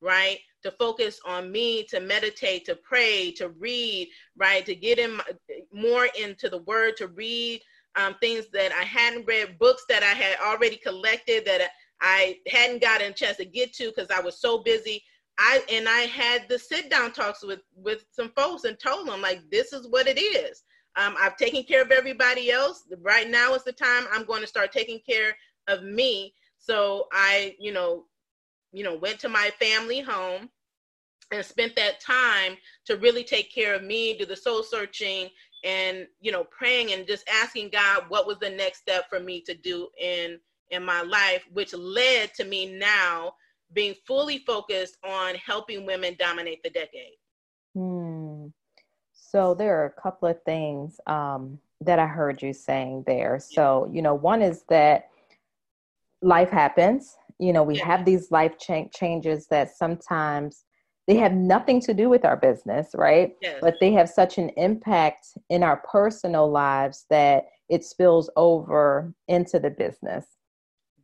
right? 0.00 0.38
To 0.62 0.70
focus 0.72 1.20
on 1.26 1.50
me, 1.50 1.84
to 1.90 1.98
meditate, 1.98 2.64
to 2.66 2.76
pray, 2.76 3.32
to 3.32 3.48
read, 3.48 4.08
right? 4.36 4.64
To 4.66 4.74
get 4.74 4.98
in 5.00 5.16
my, 5.16 5.24
more 5.72 6.08
into 6.18 6.48
the 6.48 6.62
word, 6.62 6.96
to 6.98 7.08
read 7.08 7.60
um, 7.96 8.14
things 8.20 8.46
that 8.52 8.72
I 8.72 8.84
hadn't 8.84 9.26
read, 9.26 9.58
books 9.58 9.84
that 9.88 10.04
I 10.04 10.14
had 10.14 10.36
already 10.40 10.76
collected 10.76 11.44
that 11.46 11.70
I 12.00 12.38
hadn't 12.48 12.80
gotten 12.80 13.10
a 13.10 13.14
chance 13.14 13.36
to 13.38 13.44
get 13.44 13.72
to 13.74 13.88
because 13.88 14.10
I 14.10 14.20
was 14.20 14.40
so 14.40 14.62
busy. 14.62 15.02
I 15.38 15.62
and 15.70 15.88
I 15.88 16.00
had 16.00 16.48
the 16.48 16.58
sit 16.58 16.90
down 16.90 17.12
talks 17.12 17.42
with 17.42 17.60
with 17.74 18.04
some 18.12 18.32
folks 18.36 18.64
and 18.64 18.78
told 18.78 19.08
them 19.08 19.20
like 19.20 19.40
this 19.50 19.72
is 19.72 19.88
what 19.88 20.06
it 20.06 20.20
is. 20.20 20.62
Um, 20.96 21.16
I've 21.18 21.36
taken 21.36 21.62
care 21.62 21.82
of 21.82 21.90
everybody 21.90 22.50
else. 22.50 22.84
Right 23.00 23.28
now 23.28 23.54
is 23.54 23.64
the 23.64 23.72
time 23.72 24.04
I'm 24.12 24.26
going 24.26 24.42
to 24.42 24.46
start 24.46 24.72
taking 24.72 25.00
care 25.08 25.34
of 25.68 25.82
me. 25.82 26.34
So 26.62 27.08
I, 27.12 27.56
you 27.58 27.72
know, 27.72 28.04
you 28.72 28.84
know, 28.84 28.94
went 28.96 29.18
to 29.20 29.28
my 29.28 29.50
family 29.60 30.00
home 30.00 30.48
and 31.30 31.44
spent 31.44 31.76
that 31.76 32.00
time 32.00 32.56
to 32.86 32.96
really 32.96 33.24
take 33.24 33.52
care 33.52 33.74
of 33.74 33.82
me, 33.82 34.16
do 34.16 34.24
the 34.24 34.36
soul 34.36 34.62
searching, 34.62 35.28
and 35.64 36.06
you 36.20 36.32
know 36.32 36.44
praying 36.44 36.92
and 36.92 37.06
just 37.06 37.28
asking 37.28 37.70
god 37.70 38.04
what 38.08 38.26
was 38.26 38.38
the 38.38 38.50
next 38.50 38.80
step 38.80 39.08
for 39.08 39.20
me 39.20 39.40
to 39.40 39.54
do 39.54 39.88
in 40.00 40.38
in 40.70 40.84
my 40.84 41.02
life 41.02 41.44
which 41.52 41.72
led 41.74 42.32
to 42.34 42.44
me 42.44 42.66
now 42.66 43.32
being 43.72 43.94
fully 44.06 44.38
focused 44.38 44.98
on 45.04 45.34
helping 45.36 45.86
women 45.86 46.14
dominate 46.18 46.62
the 46.62 46.70
decade. 46.70 47.16
Hmm. 47.74 48.48
so 49.12 49.54
there 49.54 49.80
are 49.80 49.86
a 49.86 50.00
couple 50.00 50.28
of 50.28 50.42
things 50.42 51.00
um, 51.06 51.58
that 51.80 51.98
i 51.98 52.06
heard 52.06 52.42
you 52.42 52.52
saying 52.52 53.04
there. 53.06 53.38
So 53.38 53.88
you 53.92 54.02
know 54.02 54.14
one 54.14 54.42
is 54.42 54.64
that 54.68 55.08
life 56.22 56.50
happens 56.50 57.16
you 57.38 57.52
know 57.52 57.62
we 57.62 57.76
yeah. 57.76 57.84
have 57.84 58.04
these 58.04 58.30
life 58.30 58.58
cha- 58.58 58.88
changes 58.92 59.46
that 59.48 59.74
sometimes 59.76 60.64
they 61.08 61.16
have 61.16 61.32
nothing 61.32 61.80
to 61.80 61.94
do 61.94 62.08
with 62.08 62.24
our 62.24 62.36
business, 62.36 62.90
right? 62.94 63.34
Yes. 63.40 63.58
But 63.60 63.80
they 63.80 63.92
have 63.92 64.08
such 64.08 64.38
an 64.38 64.50
impact 64.56 65.26
in 65.50 65.62
our 65.62 65.78
personal 65.78 66.50
lives 66.50 67.06
that 67.10 67.46
it 67.68 67.84
spills 67.84 68.30
over 68.36 69.12
into 69.26 69.58
the 69.58 69.70
business. 69.70 70.26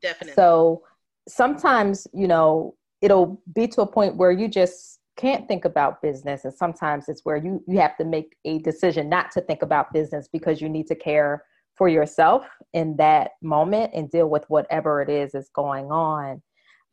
Definitely. 0.00 0.34
So 0.34 0.82
sometimes, 1.28 2.06
you 2.12 2.28
know, 2.28 2.76
it'll 3.02 3.42
be 3.54 3.66
to 3.68 3.82
a 3.82 3.86
point 3.86 4.16
where 4.16 4.30
you 4.30 4.48
just 4.48 5.00
can't 5.16 5.48
think 5.48 5.64
about 5.64 6.00
business 6.00 6.44
and 6.44 6.54
sometimes 6.54 7.08
it's 7.08 7.24
where 7.24 7.36
you 7.36 7.60
you 7.66 7.80
have 7.80 7.96
to 7.96 8.04
make 8.04 8.36
a 8.44 8.60
decision 8.60 9.08
not 9.08 9.32
to 9.32 9.40
think 9.40 9.62
about 9.62 9.92
business 9.92 10.28
because 10.32 10.60
you 10.60 10.68
need 10.68 10.86
to 10.86 10.94
care 10.94 11.42
for 11.74 11.88
yourself 11.88 12.44
in 12.74 12.96
that 12.96 13.32
moment 13.42 13.90
and 13.94 14.10
deal 14.10 14.28
with 14.28 14.44
whatever 14.48 15.00
it 15.00 15.08
is 15.08 15.34
is 15.34 15.50
going 15.54 15.90
on 15.90 16.42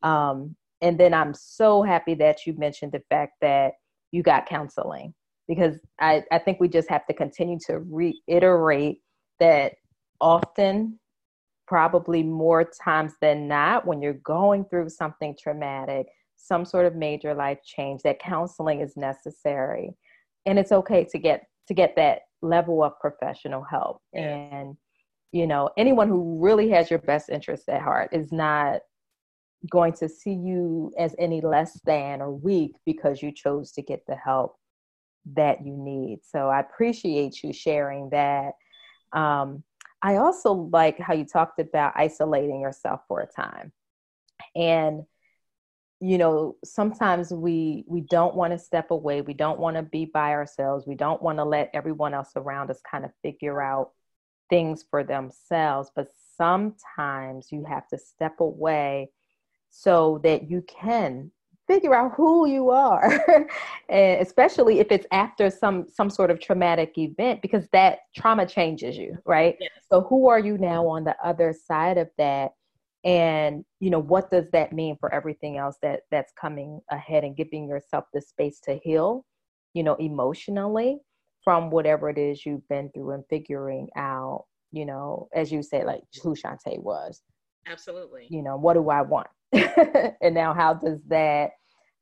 um, 0.02 0.56
and 0.82 0.98
then 0.98 1.14
I'm 1.14 1.34
so 1.34 1.82
happy 1.82 2.14
that 2.14 2.46
you 2.46 2.54
mentioned 2.56 2.92
the 2.92 3.02
fact 3.08 3.34
that 3.40 3.72
you 4.12 4.22
got 4.22 4.46
counseling 4.46 5.14
because 5.48 5.78
I, 6.00 6.22
I 6.30 6.38
think 6.38 6.60
we 6.60 6.68
just 6.68 6.88
have 6.90 7.06
to 7.06 7.14
continue 7.14 7.58
to 7.66 7.78
reiterate 7.78 9.00
that 9.40 9.74
often, 10.20 10.98
probably 11.66 12.22
more 12.22 12.64
times 12.64 13.12
than 13.20 13.48
not, 13.48 13.86
when 13.86 14.02
you're 14.02 14.14
going 14.14 14.64
through 14.66 14.88
something 14.88 15.36
traumatic, 15.40 16.06
some 16.36 16.64
sort 16.64 16.86
of 16.86 16.94
major 16.94 17.34
life 17.34 17.58
change, 17.64 18.02
that 18.02 18.18
counseling 18.18 18.80
is 18.80 18.96
necessary. 18.96 19.96
And 20.44 20.58
it's 20.58 20.72
okay 20.72 21.04
to 21.04 21.18
get 21.18 21.44
to 21.68 21.74
get 21.74 21.96
that 21.96 22.20
level 22.42 22.84
of 22.84 22.92
professional 23.00 23.64
help. 23.64 24.00
And 24.14 24.76
you 25.36 25.46
know, 25.46 25.68
anyone 25.76 26.08
who 26.08 26.38
really 26.40 26.70
has 26.70 26.88
your 26.88 26.98
best 26.98 27.28
interest 27.28 27.68
at 27.68 27.82
heart 27.82 28.08
is 28.12 28.32
not 28.32 28.80
going 29.70 29.92
to 29.92 30.08
see 30.08 30.32
you 30.32 30.92
as 30.98 31.14
any 31.18 31.42
less 31.42 31.78
than 31.84 32.22
or 32.22 32.32
weak 32.32 32.72
because 32.86 33.22
you 33.22 33.30
chose 33.32 33.70
to 33.72 33.82
get 33.82 34.06
the 34.06 34.16
help 34.16 34.56
that 35.34 35.66
you 35.66 35.76
need. 35.76 36.20
So 36.22 36.48
I 36.48 36.60
appreciate 36.60 37.42
you 37.42 37.52
sharing 37.52 38.08
that. 38.10 38.52
Um, 39.12 39.62
I 40.00 40.16
also 40.16 40.52
like 40.52 40.98
how 40.98 41.12
you 41.12 41.26
talked 41.26 41.60
about 41.60 41.92
isolating 41.96 42.62
yourself 42.62 43.00
for 43.06 43.20
a 43.20 43.26
time. 43.26 43.72
And 44.54 45.02
you 46.00 46.16
know, 46.18 46.56
sometimes 46.64 47.30
we 47.30 47.84
we 47.86 48.02
don't 48.02 48.34
want 48.34 48.52
to 48.52 48.58
step 48.58 48.90
away. 48.90 49.20
We 49.20 49.34
don't 49.34 49.58
want 49.58 49.76
to 49.76 49.82
be 49.82 50.06
by 50.06 50.32
ourselves. 50.32 50.86
We 50.86 50.94
don't 50.94 51.22
want 51.22 51.38
to 51.38 51.44
let 51.44 51.70
everyone 51.74 52.14
else 52.14 52.32
around 52.36 52.70
us 52.70 52.80
kind 52.90 53.04
of 53.04 53.10
figure 53.22 53.60
out 53.62 53.92
things 54.48 54.84
for 54.88 55.02
themselves, 55.04 55.90
but 55.94 56.08
sometimes 56.36 57.48
you 57.50 57.64
have 57.64 57.88
to 57.88 57.98
step 57.98 58.40
away 58.40 59.10
so 59.70 60.20
that 60.22 60.50
you 60.50 60.62
can 60.62 61.30
figure 61.66 61.94
out 61.94 62.12
who 62.16 62.46
you 62.46 62.70
are 62.70 63.24
and 63.88 64.20
especially 64.20 64.78
if 64.78 64.86
it's 64.90 65.06
after 65.10 65.50
some 65.50 65.84
some 65.88 66.08
sort 66.08 66.30
of 66.30 66.40
traumatic 66.40 66.96
event 66.96 67.42
because 67.42 67.66
that 67.72 67.98
trauma 68.14 68.46
changes 68.46 68.96
you 68.96 69.16
right? 69.26 69.56
Yes. 69.60 69.70
so 69.90 70.02
who 70.02 70.28
are 70.28 70.38
you 70.38 70.56
now 70.58 70.86
on 70.86 71.04
the 71.04 71.16
other 71.24 71.52
side 71.52 71.98
of 71.98 72.08
that? 72.18 72.52
And 73.04 73.64
you 73.80 73.90
know 73.90 73.98
what 73.98 74.30
does 74.30 74.48
that 74.52 74.72
mean 74.72 74.96
for 74.98 75.12
everything 75.12 75.58
else 75.58 75.76
that 75.82 76.02
that's 76.10 76.32
coming 76.40 76.80
ahead 76.90 77.24
and 77.24 77.36
giving 77.36 77.68
yourself 77.68 78.04
the 78.14 78.20
space 78.20 78.60
to 78.60 78.78
heal 78.82 79.24
you 79.74 79.82
know 79.82 79.94
emotionally 79.96 80.98
from 81.46 81.70
whatever 81.70 82.10
it 82.10 82.18
is 82.18 82.44
you've 82.44 82.68
been 82.68 82.90
through 82.90 83.12
and 83.12 83.24
figuring 83.30 83.88
out 83.96 84.44
you 84.72 84.84
know 84.84 85.28
as 85.34 85.50
you 85.50 85.62
say 85.62 85.82
like 85.84 86.02
who 86.22 86.34
Shantae 86.34 86.82
was 86.82 87.22
absolutely 87.66 88.26
you 88.28 88.42
know 88.42 88.58
what 88.58 88.74
do 88.74 88.90
i 88.90 89.00
want 89.00 89.28
and 89.52 90.34
now 90.34 90.52
how 90.52 90.74
does 90.74 91.02
that 91.08 91.52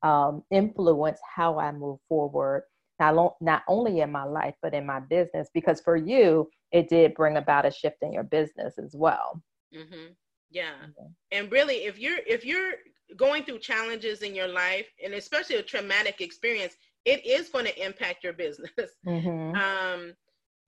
um, 0.05 0.43
influence 0.51 1.19
how 1.35 1.59
I 1.59 1.73
move 1.73 1.99
forward? 2.09 2.65
Not, 3.01 3.35
not 3.41 3.63
only 3.67 4.01
in 4.01 4.13
my 4.13 4.25
life, 4.25 4.55
but 4.63 4.75
in 4.75 4.87
my 4.87 5.01
business, 5.01 5.49
because 5.53 5.81
for 5.81 5.97
you, 5.97 6.49
it 6.71 6.89
did 6.89 7.15
bring 7.15 7.37
about 7.37 7.67
a 7.67 7.71
shift 7.71 7.97
in 8.03 8.13
your 8.13 8.23
business 8.23 8.79
as 8.79 8.95
well. 8.97 9.43
Mm-hmm. 9.75 10.13
Yeah. 10.51 10.75
Mm-hmm. 10.83 11.07
And 11.33 11.51
really, 11.51 11.87
if 11.87 11.99
you're, 11.99 12.21
if 12.27 12.45
you're 12.45 12.75
going 13.17 13.45
through 13.45 13.59
challenges 13.59 14.23
in 14.23 14.35
your 14.35 14.47
life 14.47 14.87
and 15.03 15.15
especially 15.15 15.57
a 15.57 15.63
traumatic 15.63 16.21
experience, 16.21 16.77
it 17.05 17.25
is 17.27 17.49
going 17.49 17.67
to 17.67 17.85
impact 17.85 18.25
your 18.25 18.33
business. 18.33 18.71
Mm-hmm. 19.07 19.55
Um, 19.55 20.15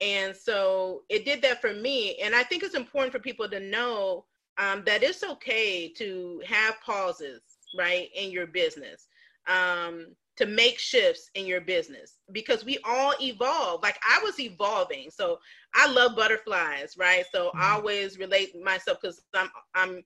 and 0.00 0.36
so 0.36 1.02
it 1.08 1.24
did 1.24 1.40
that 1.42 1.60
for 1.60 1.72
me. 1.72 2.16
And 2.22 2.34
I 2.34 2.42
think 2.42 2.62
it's 2.62 2.74
important 2.74 3.12
for 3.12 3.18
people 3.18 3.48
to 3.48 3.60
know 3.60 4.26
um, 4.58 4.82
that 4.84 5.02
it's 5.02 5.22
okay 5.22 5.88
to 5.96 6.42
have 6.46 6.80
pauses, 6.84 7.40
right, 7.78 8.08
in 8.14 8.30
your 8.30 8.46
business, 8.46 9.08
um, 9.48 10.08
to 10.36 10.46
make 10.46 10.78
shifts 10.78 11.30
in 11.34 11.46
your 11.46 11.62
business 11.62 12.18
because 12.32 12.64
we 12.64 12.78
all 12.84 13.14
evolve. 13.20 13.82
Like 13.82 13.98
I 14.06 14.20
was 14.22 14.38
evolving, 14.38 15.10
so 15.10 15.38
I 15.74 15.90
love 15.90 16.14
butterflies, 16.14 16.94
right? 16.98 17.24
So 17.32 17.48
mm-hmm. 17.48 17.62
always 17.62 18.18
relate 18.18 18.52
myself 18.62 18.98
because 19.00 19.22
I'm 19.34 19.50
I'm 19.74 20.02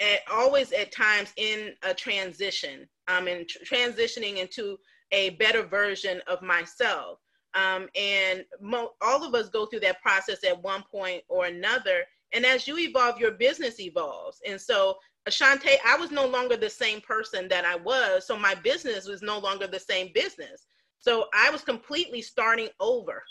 at, 0.00 0.20
always 0.30 0.72
at 0.72 0.92
times 0.92 1.32
in 1.36 1.72
a 1.82 1.94
transition. 1.94 2.88
I'm 3.08 3.28
in 3.28 3.46
tr- 3.46 3.74
transitioning 3.74 4.36
into 4.36 4.78
a 5.12 5.30
better 5.30 5.62
version 5.62 6.20
of 6.26 6.42
myself. 6.42 7.18
Um, 7.54 7.88
and 7.96 8.44
mo- 8.60 8.92
all 9.00 9.24
of 9.24 9.34
us 9.34 9.48
go 9.48 9.66
through 9.66 9.80
that 9.80 10.00
process 10.02 10.44
at 10.44 10.62
one 10.62 10.84
point 10.90 11.22
or 11.28 11.46
another 11.46 12.04
and 12.32 12.46
as 12.46 12.68
you 12.68 12.78
evolve, 12.78 13.18
your 13.18 13.32
business 13.32 13.80
evolves. 13.80 14.40
And 14.46 14.60
so, 14.60 14.98
Ashante, 15.28 15.76
I 15.86 15.96
was 15.96 16.10
no 16.10 16.26
longer 16.26 16.56
the 16.56 16.70
same 16.70 17.00
person 17.00 17.48
that 17.48 17.64
I 17.64 17.76
was. 17.76 18.26
So 18.26 18.36
my 18.38 18.54
business 18.54 19.06
was 19.06 19.22
no 19.22 19.38
longer 19.38 19.66
the 19.66 19.80
same 19.80 20.10
business. 20.14 20.66
So 20.98 21.26
I 21.34 21.50
was 21.50 21.62
completely 21.62 22.22
starting 22.22 22.68
over, 22.78 23.22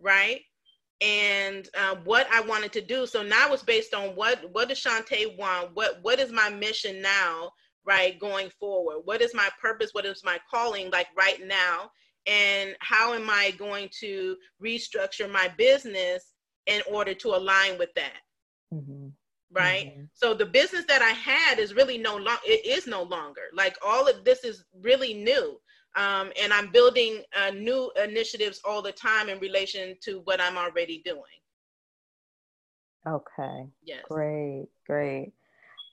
right? 0.00 0.40
And 1.00 1.68
uh, 1.78 1.96
what 2.04 2.26
I 2.30 2.42
wanted 2.42 2.72
to 2.74 2.80
do. 2.82 3.06
So 3.06 3.22
now 3.22 3.52
it's 3.52 3.62
based 3.62 3.94
on 3.94 4.14
what 4.16 4.52
what 4.52 4.68
does 4.68 4.82
Shantae 4.82 5.38
want? 5.38 5.74
What 5.74 5.98
what 6.02 6.20
is 6.20 6.30
my 6.30 6.50
mission 6.50 7.00
now, 7.00 7.52
right? 7.84 8.18
Going 8.18 8.50
forward, 8.50 9.02
what 9.04 9.22
is 9.22 9.34
my 9.34 9.48
purpose? 9.60 9.90
What 9.92 10.06
is 10.06 10.22
my 10.24 10.38
calling? 10.50 10.90
Like 10.90 11.08
right 11.16 11.40
now, 11.46 11.90
and 12.26 12.76
how 12.80 13.14
am 13.14 13.28
I 13.30 13.52
going 13.52 13.88
to 14.00 14.36
restructure 14.62 15.30
my 15.30 15.48
business 15.56 16.32
in 16.66 16.82
order 16.90 17.14
to 17.14 17.28
align 17.28 17.78
with 17.78 17.90
that? 17.96 18.20
Mm-hmm. 18.72 19.08
Right. 19.52 19.92
Mm-hmm. 19.92 20.04
So 20.12 20.34
the 20.34 20.46
business 20.46 20.84
that 20.86 21.02
I 21.02 21.10
had 21.10 21.58
is 21.58 21.74
really 21.74 21.98
no 21.98 22.16
long 22.16 22.38
it 22.44 22.64
is 22.64 22.86
no 22.86 23.02
longer. 23.02 23.42
Like 23.52 23.76
all 23.84 24.06
of 24.08 24.24
this 24.24 24.44
is 24.44 24.64
really 24.80 25.14
new. 25.14 25.60
Um, 25.96 26.30
and 26.40 26.52
I'm 26.52 26.70
building 26.70 27.22
uh, 27.36 27.50
new 27.50 27.90
initiatives 28.02 28.60
all 28.64 28.80
the 28.80 28.92
time 28.92 29.28
in 29.28 29.40
relation 29.40 29.96
to 30.02 30.20
what 30.20 30.40
I'm 30.40 30.56
already 30.56 31.02
doing. 31.04 31.22
Okay. 33.08 33.66
Yes. 33.82 34.04
Great, 34.08 34.68
great. 34.86 35.32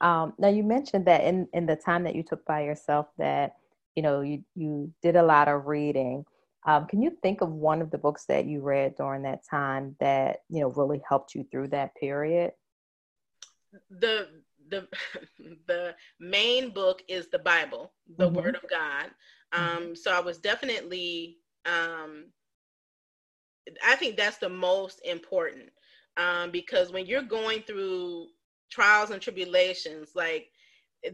Um, 0.00 0.34
now 0.38 0.48
you 0.48 0.62
mentioned 0.62 1.06
that 1.06 1.24
in, 1.24 1.48
in 1.52 1.66
the 1.66 1.76
time 1.76 2.04
that 2.04 2.14
you 2.14 2.22
took 2.22 2.44
by 2.44 2.62
yourself 2.62 3.06
that, 3.18 3.56
you 3.96 4.02
know, 4.02 4.20
you, 4.20 4.44
you 4.54 4.92
did 5.02 5.16
a 5.16 5.22
lot 5.22 5.48
of 5.48 5.66
reading. 5.66 6.24
Um, 6.66 6.86
can 6.86 7.02
you 7.02 7.16
think 7.22 7.40
of 7.40 7.50
one 7.50 7.80
of 7.80 7.90
the 7.90 7.98
books 7.98 8.24
that 8.26 8.46
you 8.46 8.60
read 8.60 8.96
during 8.96 9.22
that 9.22 9.40
time 9.48 9.96
that 10.00 10.40
you 10.50 10.60
know 10.60 10.68
really 10.68 11.00
helped 11.08 11.34
you 11.34 11.46
through 11.50 11.68
that 11.68 11.94
period? 11.94 12.52
The 13.90 14.28
the 14.68 14.86
the 15.66 15.94
main 16.20 16.70
book 16.70 17.02
is 17.08 17.28
the 17.28 17.38
Bible, 17.38 17.92
the 18.16 18.26
mm-hmm. 18.26 18.36
Word 18.36 18.56
of 18.56 18.68
God. 18.68 19.10
Mm-hmm. 19.54 19.76
Um, 19.78 19.96
so 19.96 20.12
I 20.12 20.20
was 20.20 20.38
definitely 20.38 21.38
um, 21.64 22.26
I 23.86 23.94
think 23.96 24.16
that's 24.16 24.38
the 24.38 24.48
most 24.48 25.00
important 25.04 25.70
um, 26.16 26.50
because 26.50 26.92
when 26.92 27.06
you're 27.06 27.22
going 27.22 27.62
through 27.62 28.26
trials 28.70 29.10
and 29.10 29.20
tribulations, 29.20 30.10
like 30.14 30.50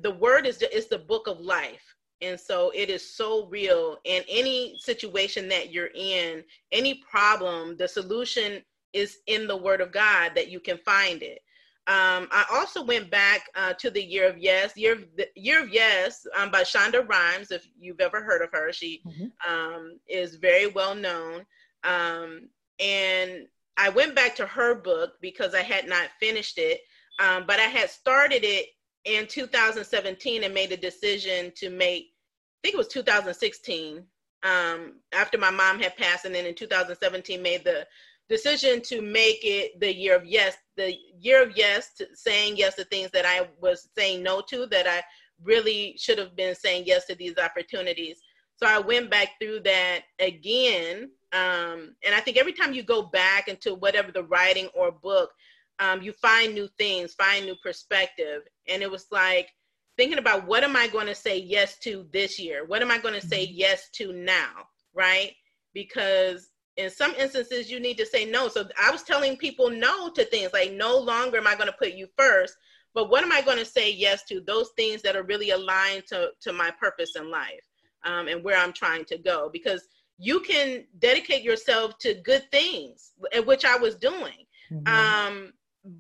the 0.01 0.11
word 0.11 0.47
is 0.47 0.63
is 0.63 0.87
the 0.87 0.99
book 0.99 1.27
of 1.27 1.41
life, 1.41 1.95
and 2.21 2.39
so 2.39 2.73
it 2.75 2.91
is 2.91 3.09
so 3.09 3.47
real. 3.47 3.99
In 4.05 4.23
any 4.29 4.77
situation 4.79 5.49
that 5.49 5.73
you're 5.73 5.91
in, 5.95 6.45
any 6.73 6.95
problem, 6.95 7.77
the 7.77 7.89
solution 7.89 8.63
is 8.93 9.19
in 9.27 9.47
the 9.47 9.57
word 9.57 9.81
of 9.81 9.93
God 9.93 10.33
that 10.35 10.49
you 10.49 10.61
can 10.61 10.79
find 10.79 11.23
it. 11.23 11.41
Um, 11.87 12.29
I 12.31 12.47
also 12.51 12.83
went 12.83 13.11
back 13.11 13.51
uh, 13.55 13.75
to 13.75 13.91
the 13.91 14.03
Year 14.03 14.27
of 14.27 14.39
Yes, 14.39 14.75
Year 14.75 14.95
of, 14.95 15.05
the 15.17 15.29
Year 15.35 15.63
of 15.63 15.69
Yes 15.69 16.27
um, 16.35 16.51
by 16.51 16.63
Shonda 16.63 17.07
Rhimes. 17.07 17.51
If 17.51 17.69
you've 17.79 18.01
ever 18.01 18.23
heard 18.23 18.41
of 18.41 18.51
her, 18.53 18.73
she 18.73 19.03
mm-hmm. 19.07 19.53
um, 19.53 19.99
is 20.09 20.37
very 20.37 20.69
well 20.69 20.95
known. 20.95 21.45
Um, 21.83 22.49
and 22.81 23.47
I 23.77 23.91
went 23.91 24.15
back 24.15 24.35
to 24.37 24.47
her 24.47 24.75
book 24.75 25.15
because 25.21 25.55
I 25.55 25.61
had 25.61 25.87
not 25.87 26.09
finished 26.19 26.57
it, 26.57 26.81
um, 27.19 27.45
but 27.47 27.61
I 27.61 27.65
had 27.65 27.91
started 27.91 28.45
it 28.45 28.69
in 29.05 29.27
2017 29.27 30.45
and 30.45 30.55
made 30.55 30.73
a 30.73 30.77
decision 30.77 31.53
to 31.57 31.71
make, 31.71 32.05
I 32.05 32.57
think 32.63 32.75
it 32.75 32.79
was 32.79 32.89
2016, 32.89 34.03
um, 34.43 34.95
after 35.13 35.39
my 35.39 35.51
mom 35.51 35.81
had 35.81 35.97
passed, 35.97 36.25
and 36.25 36.35
then 36.35 36.47
in 36.47 36.55
2017 36.55 37.43
made 37.43 37.65
the 37.65 37.87
decision 38.29 38.81
to 38.83 39.03
make 39.03 39.41
it 39.43 39.79
the 39.81 39.95
year 39.95 40.17
of 40.17 40.25
yes, 40.25 40.57
the 40.77 40.97
year 41.19 41.43
of 41.43 41.57
yes, 41.57 41.95
to 41.95 42.07
saying 42.15 42.57
yes 42.57 42.75
to 42.77 42.85
things 42.85 43.11
that 43.13 43.27
I 43.27 43.49
was 43.61 43.89
saying 43.97 44.23
no 44.23 44.41
to, 44.49 44.67
that 44.67 44.87
I 44.87 45.03
really 45.43 45.97
should 45.99 46.19
have 46.19 46.37
been 46.37 46.55
saying 46.55 46.85
yes 46.87 47.07
to 47.07 47.15
these 47.15 47.39
opportunities. 47.39 48.21
So 48.57 48.67
I 48.67 48.79
went 48.79 49.11
back 49.11 49.31
through 49.41 49.61
that 49.61 50.03
again. 50.21 51.11
Um, 51.33 51.97
and 52.05 52.15
I 52.15 52.21
think 52.21 52.37
every 52.37 52.53
time 52.53 52.73
you 52.73 52.83
go 52.83 53.03
back 53.03 53.49
into 53.49 53.75
whatever 53.75 54.13
the 54.13 54.23
writing 54.25 54.69
or 54.75 54.93
book, 54.93 55.31
um, 55.79 56.03
you 56.03 56.13
find 56.13 56.55
new 56.55 56.69
things, 56.79 57.15
find 57.15 57.47
new 57.47 57.57
perspective. 57.63 58.43
And 58.69 58.83
it 58.83 58.91
was 58.91 59.07
like 59.11 59.49
thinking 59.97 60.19
about 60.19 60.47
what 60.47 60.65
am 60.65 60.77
I 60.77 60.89
going 60.89 61.07
to 61.07 61.15
say 61.15 61.39
yes 61.39 61.79
to 61.81 62.07
this 62.13 62.39
year? 62.39 62.65
What 62.67 62.83
am 62.83 62.91
I 62.91 62.99
going 62.99 63.15
to 63.15 63.27
say 63.27 63.47
mm-hmm. 63.47 63.57
yes 63.57 63.89
to 63.95 64.13
now? 64.13 64.67
Right? 64.95 65.33
Because 65.73 66.51
in 66.77 66.91
some 66.91 67.15
instances, 67.15 67.71
you 67.71 67.81
need 67.81 67.99
to 67.99 68.07
say 68.07 68.25
no. 68.25 68.49
So 68.49 68.69
I 68.81 68.91
was 68.91 69.03
telling 69.03 69.37
people 69.37 69.71
no 69.71 70.11
to 70.11 70.25
things 70.25 70.53
like 70.53 70.73
no 70.73 70.99
longer 70.99 71.39
am 71.39 71.47
I 71.47 71.55
going 71.55 71.69
to 71.69 71.77
put 71.79 71.93
you 71.93 72.09
first, 72.17 72.55
but 72.95 73.11
what 73.11 73.23
am 73.23 73.33
I 73.33 73.43
going 73.43 73.59
to 73.59 73.65
say 73.65 73.93
yes 73.93 74.25
to? 74.25 74.41
Those 74.41 74.71
things 74.77 75.03
that 75.03 75.17
are 75.17 75.23
really 75.25 75.51
aligned 75.51 76.05
to, 76.09 76.31
to 76.43 76.53
my 76.53 76.71
purpose 76.81 77.17
in 77.17 77.31
life 77.31 77.65
um, 78.05 78.29
and 78.29 78.43
where 78.43 78.59
I'm 78.59 78.73
trying 78.73 79.05
to 79.07 79.19
go. 79.19 79.51
Because 79.53 79.87
you 80.19 80.41
can 80.41 80.85
dedicate 80.99 81.43
yourself 81.43 81.99
to 81.99 82.15
good 82.15 82.49
things, 82.51 83.13
which 83.45 83.65
I 83.65 83.77
was 83.77 83.97
doing. 83.97 84.47
Mm-hmm. 84.71 84.87
Um, 84.87 85.53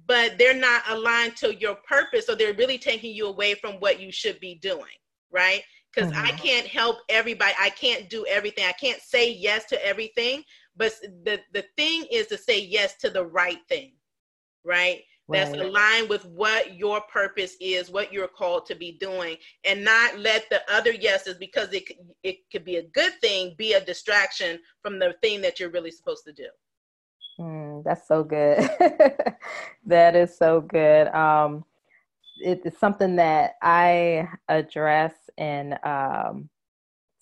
but 0.07 0.39
they're 0.39 0.59
not 0.59 0.83
aligned 0.89 1.37
to 1.37 1.55
your 1.55 1.77
purpose. 1.87 2.27
So 2.27 2.35
they're 2.35 2.55
really 2.55 2.79
taking 2.79 3.15
you 3.15 3.27
away 3.27 3.55
from 3.55 3.75
what 3.75 4.01
you 4.01 4.11
should 4.11 4.41
be 4.41 4.57
doing, 4.57 4.97
right? 5.31 5.63
Because 5.93 6.11
mm-hmm. 6.11 6.27
I 6.27 6.31
can't 6.33 6.67
help 6.67 6.99
everybody. 7.09 7.53
I 7.61 7.71
can't 7.71 8.09
do 8.09 8.25
everything. 8.27 8.65
I 8.67 8.73
can't 8.73 9.01
say 9.01 9.33
yes 9.33 9.67
to 9.67 9.87
everything. 9.87 10.43
But 10.77 10.95
the, 11.25 11.41
the 11.53 11.65
thing 11.77 12.07
is 12.11 12.27
to 12.29 12.39
say 12.39 12.61
yes 12.61 12.97
to 12.99 13.11
the 13.11 13.25
right 13.25 13.61
thing, 13.69 13.93
right? 14.65 15.03
that's 15.29 15.53
aligned 15.53 16.09
with 16.09 16.25
what 16.27 16.77
your 16.77 17.01
purpose 17.03 17.57
is, 17.61 17.91
what 17.91 18.13
you're 18.13 18.29
called 18.29 18.67
to 18.67 18.75
be 18.75 18.93
doing, 18.93 19.37
and 19.65 19.83
not 19.83 20.19
let 20.19 20.49
the 20.51 20.61
other 20.71 20.93
yeses, 20.93 21.37
because 21.39 21.73
it 21.73 21.85
it 22.23 22.39
could 22.53 22.65
be 22.65 22.77
a 22.77 22.89
good 22.89 23.13
thing, 23.21 23.55
be 23.57 23.73
a 23.73 23.85
distraction 23.85 24.59
from 24.83 24.99
the 24.99 25.15
thing 25.23 25.41
that 25.41 25.59
you're 25.59 25.71
really 25.71 25.91
supposed 25.91 26.25
to 26.27 26.33
do. 26.33 26.49
That's 27.85 28.07
so 28.09 28.25
good. 28.25 28.59
that 29.87 30.17
is 30.17 30.37
so 30.37 30.61
good. 30.61 31.09
Um, 31.09 31.65
it's 32.41 32.79
something 32.79 33.17
that 33.17 33.53
I 33.63 34.29
address 34.49 35.15
in 35.37 35.77
um, 35.85 36.49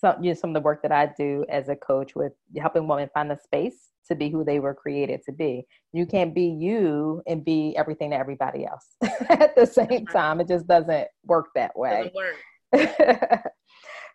some 0.00 0.22
you 0.22 0.30
know 0.30 0.34
some 0.34 0.50
of 0.50 0.54
the 0.54 0.60
work 0.60 0.82
that 0.82 0.92
I 0.92 1.12
do 1.16 1.44
as 1.48 1.68
a 1.68 1.76
coach 1.76 2.14
with 2.14 2.32
helping 2.58 2.86
women 2.86 3.08
find 3.14 3.30
the 3.30 3.36
space 3.36 3.92
to 4.08 4.14
be 4.14 4.30
who 4.30 4.44
they 4.44 4.58
were 4.58 4.74
created 4.74 5.22
to 5.24 5.32
be. 5.32 5.64
You 5.92 6.06
can't 6.06 6.34
be 6.34 6.46
you 6.46 7.22
and 7.26 7.44
be 7.44 7.74
everything 7.76 8.10
to 8.10 8.16
everybody 8.16 8.66
else 8.66 8.86
at 9.28 9.54
the 9.54 9.66
same 9.66 10.06
time. 10.06 10.40
It 10.40 10.48
just 10.48 10.66
doesn't 10.66 11.08
work 11.24 11.48
that 11.54 11.78
way. 11.78 12.10
Work. 12.14 12.36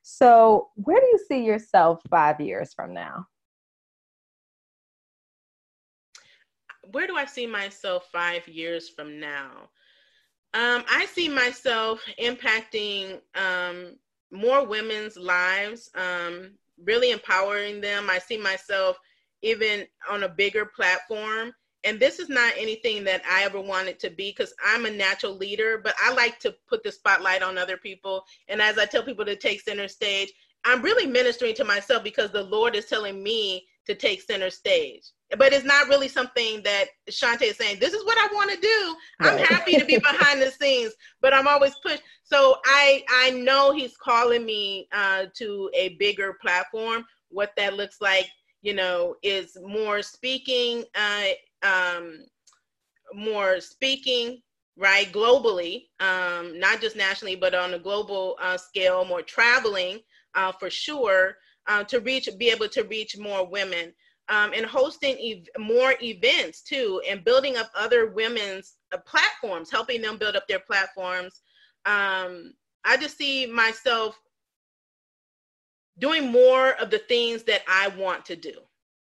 so, 0.04 0.70
where 0.76 1.00
do 1.00 1.06
you 1.06 1.20
see 1.28 1.44
yourself 1.44 2.02
five 2.10 2.42
years 2.42 2.74
from 2.74 2.94
now? 2.94 3.26
Where 6.91 7.08
do 7.08 7.15
I 7.15 7.26
see 7.26 7.47
myself 7.47 8.08
five 8.12 8.47
years 8.47 8.89
from 8.89 9.19
now? 9.19 9.69
Um, 10.54 10.84
I 10.89 11.06
see 11.06 11.28
myself 11.28 12.02
impacting 12.19 13.19
um, 13.36 13.97
more 14.32 14.65
women's 14.65 15.17
lives, 15.17 15.89
um, 15.95 16.52
really 16.84 17.12
empowering 17.12 17.82
them. 17.82 18.10
I 18.10 18.19
see 18.19 18.38
myself 18.38 18.97
even 19.41 19.86
on 20.10 20.23
a 20.23 20.30
bigger 20.30 20.65
platform. 20.65 21.54
And 21.84 22.00
this 22.00 22.19
is 22.19 22.28
not 22.28 22.54
anything 22.58 23.04
that 23.04 23.21
I 23.30 23.43
ever 23.43 23.62
wanted 23.62 24.00
to 24.00 24.10
be 24.10 24.32
because 24.32 24.54
I'm 24.65 24.86
a 24.86 24.91
natural 24.91 25.36
leader, 25.36 25.80
but 25.84 25.93
I 26.04 26.13
like 26.13 26.39
to 26.39 26.56
put 26.67 26.84
the 26.84 26.91
spotlight 26.91 27.43
on 27.43 27.58
other 27.58 27.78
people. 27.78 28.23
And 28.47 28.62
as 28.62 28.78
I 28.78 28.86
tell 28.86 29.04
people 29.04 29.26
to 29.26 29.36
take 29.36 29.62
center 29.62 29.88
stage, 29.88 30.34
I'm 30.65 30.82
really 30.82 31.06
ministering 31.06 31.56
to 31.56 31.63
myself 31.63 32.04
because 32.04 32.32
the 32.32 32.43
Lord 32.43 32.76
is 32.76 32.86
telling 32.86 33.21
me 33.21 33.67
to 33.86 33.95
take 33.95 34.21
center 34.21 34.50
stage. 34.50 35.12
But 35.38 35.52
it's 35.52 35.66
not 35.66 35.90
really 35.90 36.08
something 36.08 36.63
that 36.63 36.86
Shantae 37.10 37.50
is 37.50 37.58
saying, 37.58 37.80
this 37.80 37.94
is 37.94 38.06
what 38.06 38.18
I 38.18 38.34
want 38.34 38.50
to 38.52 38.58
do. 38.62 38.96
I'm 39.20 39.38
happy 39.38 39.78
to 39.78 39.84
be 39.84 39.98
behind 40.12 40.42
the 40.42 40.52
scenes, 40.52 40.94
but 41.22 41.34
I'm 41.34 41.48
always 41.48 41.76
pushed. 41.84 42.04
So 42.24 42.58
I 42.66 43.04
I 43.10 43.32
know 43.32 43.74
he's 43.74 43.98
calling 43.98 44.46
me 44.46 44.88
uh, 44.94 45.26
to 45.36 45.70
a 45.74 45.90
bigger 46.00 46.38
platform. 46.42 47.06
What 47.30 47.52
that 47.58 47.76
looks 47.76 47.98
like 48.00 48.30
you 48.62 48.74
know, 48.74 49.16
is 49.24 49.58
more 49.66 50.02
speaking, 50.02 50.84
uh, 50.96 51.66
um, 51.66 52.26
more 53.13 53.62
speaking, 53.62 54.42
right, 54.76 55.12
globally, 55.12 55.86
um, 56.00 56.60
not 56.60 56.82
just 56.82 56.96
nationally, 56.96 57.36
but 57.36 57.56
on 57.56 57.76
a 57.76 57.80
global 57.80 58.38
uh, 58.42 58.58
scale, 58.58 59.06
more 59.06 59.22
traveling 59.22 60.00
uh, 60.36 60.52
for 60.52 60.70
sure 60.70 61.38
uh, 61.68 61.84
to 61.86 62.00
reach, 62.00 62.28
be 62.38 62.50
able 62.50 62.68
to 62.68 62.84
reach 62.84 63.18
more 63.18 63.48
women. 63.48 63.94
Um, 64.30 64.52
and 64.54 64.66
hosting 64.66 65.16
ev- 65.24 65.62
more 65.62 65.94
events 66.02 66.62
too, 66.62 67.02
and 67.08 67.24
building 67.24 67.56
up 67.56 67.72
other 67.74 68.08
women's 68.08 68.76
uh, 68.94 68.98
platforms, 68.98 69.72
helping 69.72 70.02
them 70.02 70.18
build 70.18 70.36
up 70.36 70.48
their 70.50 70.60
platforms. 70.60 71.42
Um, 71.86 72.54
I 72.84 72.98
just 72.98 73.18
see 73.18 73.46
myself 73.46 74.20
doing 76.00 76.32
more 76.32 76.72
of 76.74 76.90
the 76.90 77.00
things 77.00 77.44
that 77.44 77.62
I 77.68 77.88
want 77.90 78.26
to 78.26 78.36
do. 78.36 78.60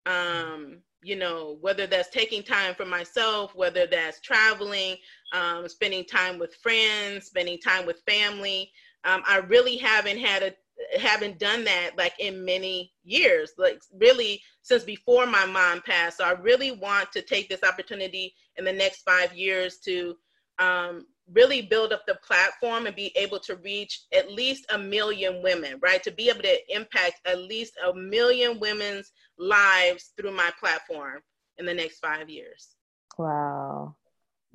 Um, 0.06 0.78
you 1.02 1.16
know, 1.16 1.58
whether 1.60 1.86
that's 1.86 2.10
taking 2.10 2.42
time 2.42 2.74
for 2.74 2.84
myself, 2.84 3.54
whether 3.54 3.86
that's 3.86 4.20
traveling, 4.20 4.96
um, 5.32 5.68
spending 5.68 6.04
time 6.04 6.38
with 6.38 6.54
friends, 6.56 7.26
spending 7.26 7.58
time 7.58 7.86
with 7.86 8.02
family. 8.06 8.72
Um, 9.04 9.22
I 9.26 9.38
really 9.38 9.76
haven't 9.76 10.18
had 10.18 10.42
a 10.42 10.54
haven't 10.98 11.38
done 11.38 11.64
that 11.64 11.90
like 11.96 12.14
in 12.18 12.44
many 12.44 12.92
years, 13.04 13.52
like 13.58 13.80
really 13.92 14.40
since 14.62 14.84
before 14.84 15.26
my 15.26 15.44
mom 15.46 15.82
passed. 15.82 16.18
So 16.18 16.24
I 16.24 16.32
really 16.32 16.72
want 16.72 17.12
to 17.12 17.22
take 17.22 17.48
this 17.48 17.64
opportunity 17.64 18.34
in 18.56 18.64
the 18.64 18.72
next 18.72 19.02
five 19.02 19.34
years 19.34 19.78
to 19.84 20.16
um, 20.58 21.06
really 21.32 21.62
build 21.62 21.92
up 21.92 22.02
the 22.06 22.18
platform 22.26 22.86
and 22.86 22.96
be 22.96 23.12
able 23.16 23.38
to 23.40 23.56
reach 23.56 24.04
at 24.12 24.30
least 24.30 24.66
a 24.70 24.78
million 24.78 25.42
women, 25.42 25.78
right? 25.82 26.02
To 26.02 26.10
be 26.10 26.28
able 26.28 26.42
to 26.42 26.74
impact 26.74 27.20
at 27.26 27.38
least 27.38 27.74
a 27.86 27.94
million 27.94 28.58
women's 28.58 29.12
lives 29.38 30.12
through 30.16 30.32
my 30.32 30.50
platform 30.58 31.20
in 31.58 31.66
the 31.66 31.74
next 31.74 31.98
five 31.98 32.30
years. 32.30 32.68
Wow. 33.18 33.96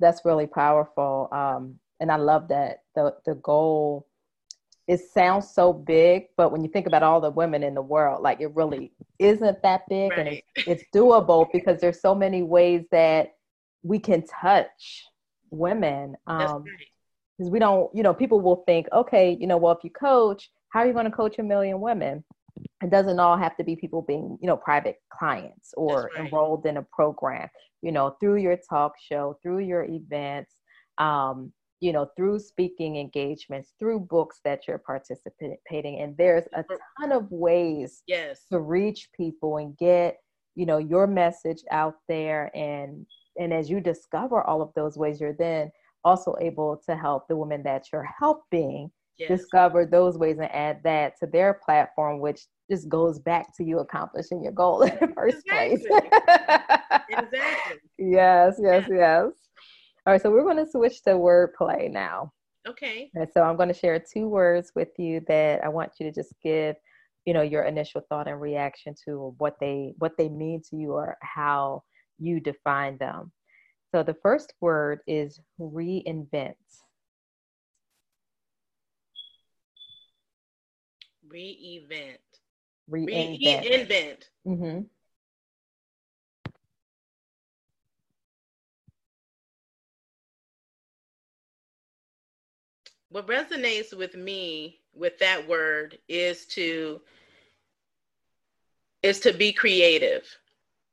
That's 0.00 0.24
really 0.24 0.46
powerful. 0.46 1.28
Um, 1.32 1.78
and 2.00 2.10
I 2.10 2.16
love 2.16 2.48
that 2.48 2.78
the, 2.94 3.14
the 3.24 3.36
goal, 3.36 4.06
it 4.86 5.00
sounds 5.12 5.50
so 5.50 5.72
big, 5.72 6.26
but 6.36 6.52
when 6.52 6.62
you 6.62 6.68
think 6.68 6.86
about 6.86 7.02
all 7.02 7.20
the 7.20 7.30
women 7.30 7.62
in 7.62 7.74
the 7.74 7.82
world, 7.82 8.22
like 8.22 8.40
it 8.40 8.54
really 8.54 8.92
isn't 9.18 9.62
that 9.62 9.88
big 9.88 10.10
right. 10.10 10.18
and 10.18 10.28
it's, 10.28 10.68
it's 10.68 10.84
doable 10.94 11.46
because 11.52 11.80
there's 11.80 12.00
so 12.00 12.14
many 12.14 12.42
ways 12.42 12.84
that 12.90 13.34
we 13.82 13.98
can 13.98 14.24
touch 14.26 15.04
women. 15.50 16.16
Um, 16.26 16.64
because 17.36 17.50
we 17.50 17.58
don't, 17.58 17.92
you 17.94 18.04
know, 18.04 18.14
people 18.14 18.40
will 18.40 18.62
think, 18.64 18.86
okay, 18.92 19.36
you 19.40 19.48
know, 19.48 19.56
well, 19.56 19.72
if 19.72 19.82
you 19.82 19.90
coach, 19.90 20.50
how 20.68 20.80
are 20.80 20.86
you 20.86 20.92
going 20.92 21.06
to 21.06 21.10
coach 21.10 21.38
a 21.38 21.42
million 21.42 21.80
women? 21.80 22.22
it 22.82 22.90
doesn't 22.90 23.18
all 23.18 23.36
have 23.36 23.56
to 23.56 23.64
be 23.64 23.76
people 23.76 24.02
being, 24.02 24.38
you 24.40 24.46
know, 24.46 24.56
private 24.56 24.96
clients 25.12 25.72
or 25.76 26.10
right. 26.14 26.26
enrolled 26.26 26.66
in 26.66 26.76
a 26.76 26.82
program. 26.82 27.48
You 27.82 27.92
know, 27.92 28.16
through 28.20 28.36
your 28.36 28.56
talk 28.68 28.94
show, 28.98 29.38
through 29.42 29.60
your 29.60 29.84
events, 29.84 30.54
um, 30.98 31.52
you 31.84 31.92
know, 31.92 32.08
through 32.16 32.38
speaking 32.38 32.96
engagements, 32.96 33.74
through 33.78 34.00
books 34.00 34.40
that 34.42 34.66
you're 34.66 34.78
participating 34.78 35.98
in. 35.98 36.14
There's 36.16 36.46
a 36.54 36.62
mm. 36.64 36.78
ton 36.98 37.12
of 37.12 37.30
ways 37.30 38.02
Yes. 38.06 38.46
to 38.50 38.58
reach 38.58 39.10
people 39.14 39.58
and 39.58 39.76
get, 39.76 40.16
you 40.54 40.64
know, 40.64 40.78
your 40.78 41.06
message 41.06 41.62
out 41.70 41.96
there. 42.08 42.50
And 42.56 43.04
and 43.38 43.52
as 43.52 43.68
you 43.68 43.80
discover 43.80 44.42
all 44.42 44.62
of 44.62 44.72
those 44.74 44.96
ways, 44.96 45.20
you're 45.20 45.34
then 45.34 45.70
also 46.04 46.34
able 46.40 46.80
to 46.86 46.96
help 46.96 47.28
the 47.28 47.36
women 47.36 47.62
that 47.64 47.84
you're 47.92 48.08
helping 48.18 48.90
Yes. 49.18 49.28
discover 49.28 49.84
those 49.84 50.16
ways 50.16 50.38
and 50.38 50.50
add 50.52 50.80
that 50.84 51.18
to 51.20 51.26
their 51.26 51.52
platform, 51.52 52.18
which 52.18 52.46
just 52.70 52.88
goes 52.88 53.18
back 53.18 53.54
to 53.58 53.62
you 53.62 53.80
accomplishing 53.80 54.42
your 54.42 54.52
goal 54.52 54.82
in 54.82 54.96
the 55.00 55.12
first 55.14 55.46
place. 55.46 55.84
Exactly. 57.10 57.78
yes, 57.98 58.58
yes, 58.58 58.88
yes. 58.90 59.32
All 60.06 60.12
right, 60.12 60.20
so 60.20 60.30
we're 60.30 60.42
going 60.42 60.62
to 60.62 60.70
switch 60.70 61.02
to 61.04 61.12
wordplay 61.12 61.90
now. 61.90 62.30
Okay. 62.68 63.10
And 63.14 63.26
so 63.32 63.42
I'm 63.42 63.56
going 63.56 63.68
to 63.68 63.74
share 63.74 63.98
two 63.98 64.28
words 64.28 64.72
with 64.74 64.88
you 64.98 65.22
that 65.28 65.64
I 65.64 65.68
want 65.68 65.92
you 65.98 66.04
to 66.06 66.12
just 66.12 66.34
give, 66.42 66.76
you 67.24 67.32
know, 67.32 67.40
your 67.40 67.62
initial 67.62 68.02
thought 68.08 68.28
and 68.28 68.38
reaction 68.38 68.94
to 69.06 69.34
what 69.38 69.56
they 69.60 69.94
what 69.98 70.12
they 70.18 70.28
mean 70.28 70.60
to 70.70 70.76
you 70.76 70.92
or 70.92 71.16
how 71.22 71.84
you 72.18 72.38
define 72.38 72.98
them. 72.98 73.32
So 73.94 74.02
the 74.02 74.16
first 74.22 74.52
word 74.60 75.00
is 75.06 75.40
reinvent. 75.58 76.54
Re-event. 81.26 82.18
Reinvent. 82.90 83.40
Reinvent. 83.42 84.24
hmm 84.44 84.80
What 93.14 93.28
resonates 93.28 93.96
with 93.96 94.16
me 94.16 94.80
with 94.92 95.20
that 95.20 95.46
word 95.46 95.98
is 96.08 96.46
to 96.46 97.00
is 99.04 99.20
to 99.20 99.32
be 99.32 99.52
creative, 99.52 100.26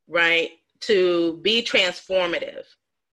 right? 0.07 0.51
To 0.81 1.37
be 1.37 1.63
transformative, 1.63 2.65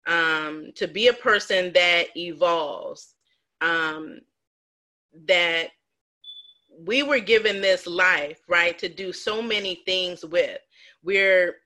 um, 0.07 0.71
to 0.75 0.87
be 0.87 1.09
a 1.09 1.13
person 1.13 1.73
that 1.73 2.15
evolves, 2.15 3.15
um, 3.59 4.21
that 5.25 5.71
we 6.79 7.03
were 7.03 7.19
given 7.19 7.59
this 7.59 7.85
life, 7.85 8.39
right, 8.47 8.79
to 8.79 8.87
do 8.87 9.11
so 9.11 9.41
many 9.41 9.83
things 9.85 10.23
with. 10.23 10.59
We're 11.03 11.57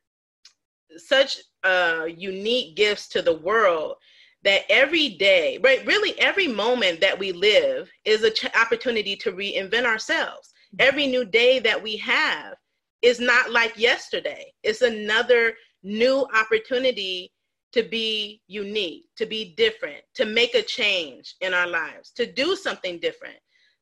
such 0.97 1.37
uh, 1.63 2.07
unique 2.09 2.75
gifts 2.75 3.07
to 3.09 3.21
the 3.21 3.37
world 3.37 3.97
that 4.43 4.63
every 4.69 5.09
day, 5.09 5.59
right, 5.63 5.85
really 5.85 6.17
every 6.19 6.47
moment 6.47 7.01
that 7.01 7.17
we 7.17 7.31
live 7.31 7.89
is 8.05 8.23
an 8.23 8.33
ch- 8.33 8.55
opportunity 8.55 9.15
to 9.17 9.31
reinvent 9.31 9.85
ourselves. 9.85 10.53
Every 10.79 11.07
new 11.07 11.25
day 11.25 11.59
that 11.59 11.81
we 11.81 11.97
have 11.97 12.55
is 13.01 13.19
not 13.19 13.51
like 13.51 13.77
yesterday. 13.77 14.53
It's 14.63 14.81
another 14.81 15.53
new 15.83 16.27
opportunity 16.33 17.31
to 17.73 17.83
be 17.83 18.41
unique, 18.47 19.05
to 19.17 19.25
be 19.25 19.53
different, 19.55 20.03
to 20.15 20.25
make 20.25 20.55
a 20.55 20.61
change 20.61 21.35
in 21.41 21.53
our 21.53 21.67
lives, 21.67 22.11
to 22.11 22.31
do 22.31 22.55
something 22.55 22.99
different, 22.99 23.37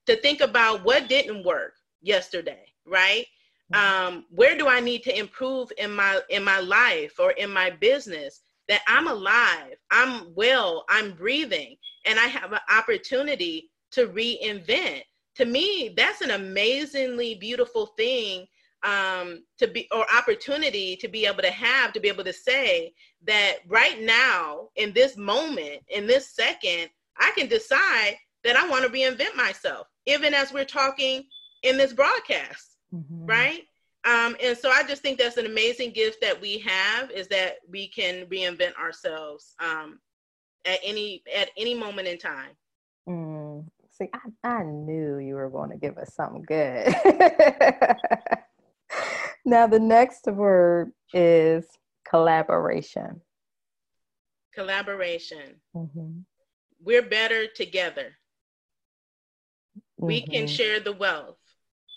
to 0.06 0.16
think 0.18 0.42
about 0.42 0.84
what 0.84 1.08
didn't 1.08 1.46
work 1.46 1.74
yesterday, 2.02 2.66
right? 2.86 3.26
Um, 3.74 4.26
where 4.30 4.58
do 4.58 4.68
I 4.68 4.80
need 4.80 5.04
to 5.04 5.18
improve 5.18 5.72
in 5.78 5.92
my 5.92 6.22
in 6.30 6.44
my 6.44 6.60
life 6.60 7.14
or 7.20 7.32
in 7.32 7.52
my 7.52 7.72
business 7.72 8.42
that 8.68 8.82
I'm 8.88 9.08
alive, 9.08 9.76
I'm 9.92 10.34
well, 10.36 10.86
I'm 10.90 11.14
breathing, 11.14 11.76
and 12.06 12.20
I 12.20 12.26
have 12.26 12.52
an 12.52 12.60
opportunity 12.70 13.72
to 13.92 14.08
reinvent. 14.08 15.04
To 15.36 15.46
me, 15.46 15.94
that's 15.96 16.22
an 16.22 16.32
amazingly 16.32 17.36
beautiful 17.36 17.88
thing 17.98 18.48
um, 18.86 19.44
to 19.58 19.68
be 19.68 19.88
or 19.92 20.06
opportunity 20.16 20.96
to 20.98 21.08
be 21.08 21.26
able 21.26 21.42
to 21.42 21.52
have 21.52 21.92
to 21.94 22.00
be 22.00 22.08
able 22.08 22.24
to 22.24 22.34
say 22.34 22.94
that 23.26 23.58
right 23.68 24.02
now 24.02 24.70
in 24.76 24.94
this 24.94 25.18
moment 25.18 25.82
in 25.90 26.06
this 26.06 26.36
second 26.36 26.90
i 27.18 27.32
can 27.36 27.48
decide 27.48 28.16
that 28.44 28.56
i 28.56 28.68
want 28.70 28.86
to 28.86 28.92
reinvent 28.92 29.36
myself 29.36 29.88
even 30.06 30.34
as 30.34 30.54
we're 30.54 30.66
talking 30.66 31.24
in 31.64 31.78
this 31.78 31.94
broadcast 31.94 32.78
Mhm. 32.94 33.28
right 33.28 33.64
um, 34.06 34.36
and 34.42 34.58
so 34.58 34.70
i 34.70 34.84
just 34.84 35.02
think 35.02 35.18
that's 35.18 35.38
an 35.38 35.46
amazing 35.46 35.92
gift 35.92 36.20
that 36.22 36.40
we 36.40 36.58
have 36.60 37.12
is 37.12 37.28
that 37.28 37.56
we 37.70 37.88
can 37.88 38.26
reinvent 38.28 38.76
ourselves 38.78 39.56
um, 39.60 40.00
at 40.66 40.80
any 40.84 41.24
at 41.36 41.50
any 41.58 41.74
moment 41.74 42.08
in 42.08 42.18
time 42.18 42.52
Mm. 43.08 43.66
See, 43.92 44.10
I, 44.14 44.20
I 44.44 44.64
knew 44.64 45.20
you 45.20 45.36
were 45.36 45.50
going 45.50 45.70
to 45.70 45.78
give 45.78 45.98
us 46.00 46.14
something 46.16 46.42
good. 46.42 46.88
now, 49.46 49.68
the 49.68 49.80
next 49.80 50.26
word 50.26 50.92
is 51.14 51.66
collaboration. 52.04 53.22
collaboration 54.54 55.62
Mhm. 55.76 56.24
we're 56.84 57.02
better 57.08 57.46
together 57.48 58.18
we 59.98 60.22
can 60.22 60.46
Mhm. 60.46 60.50
share 60.50 60.80
the 60.80 60.94
wealth 60.94 61.38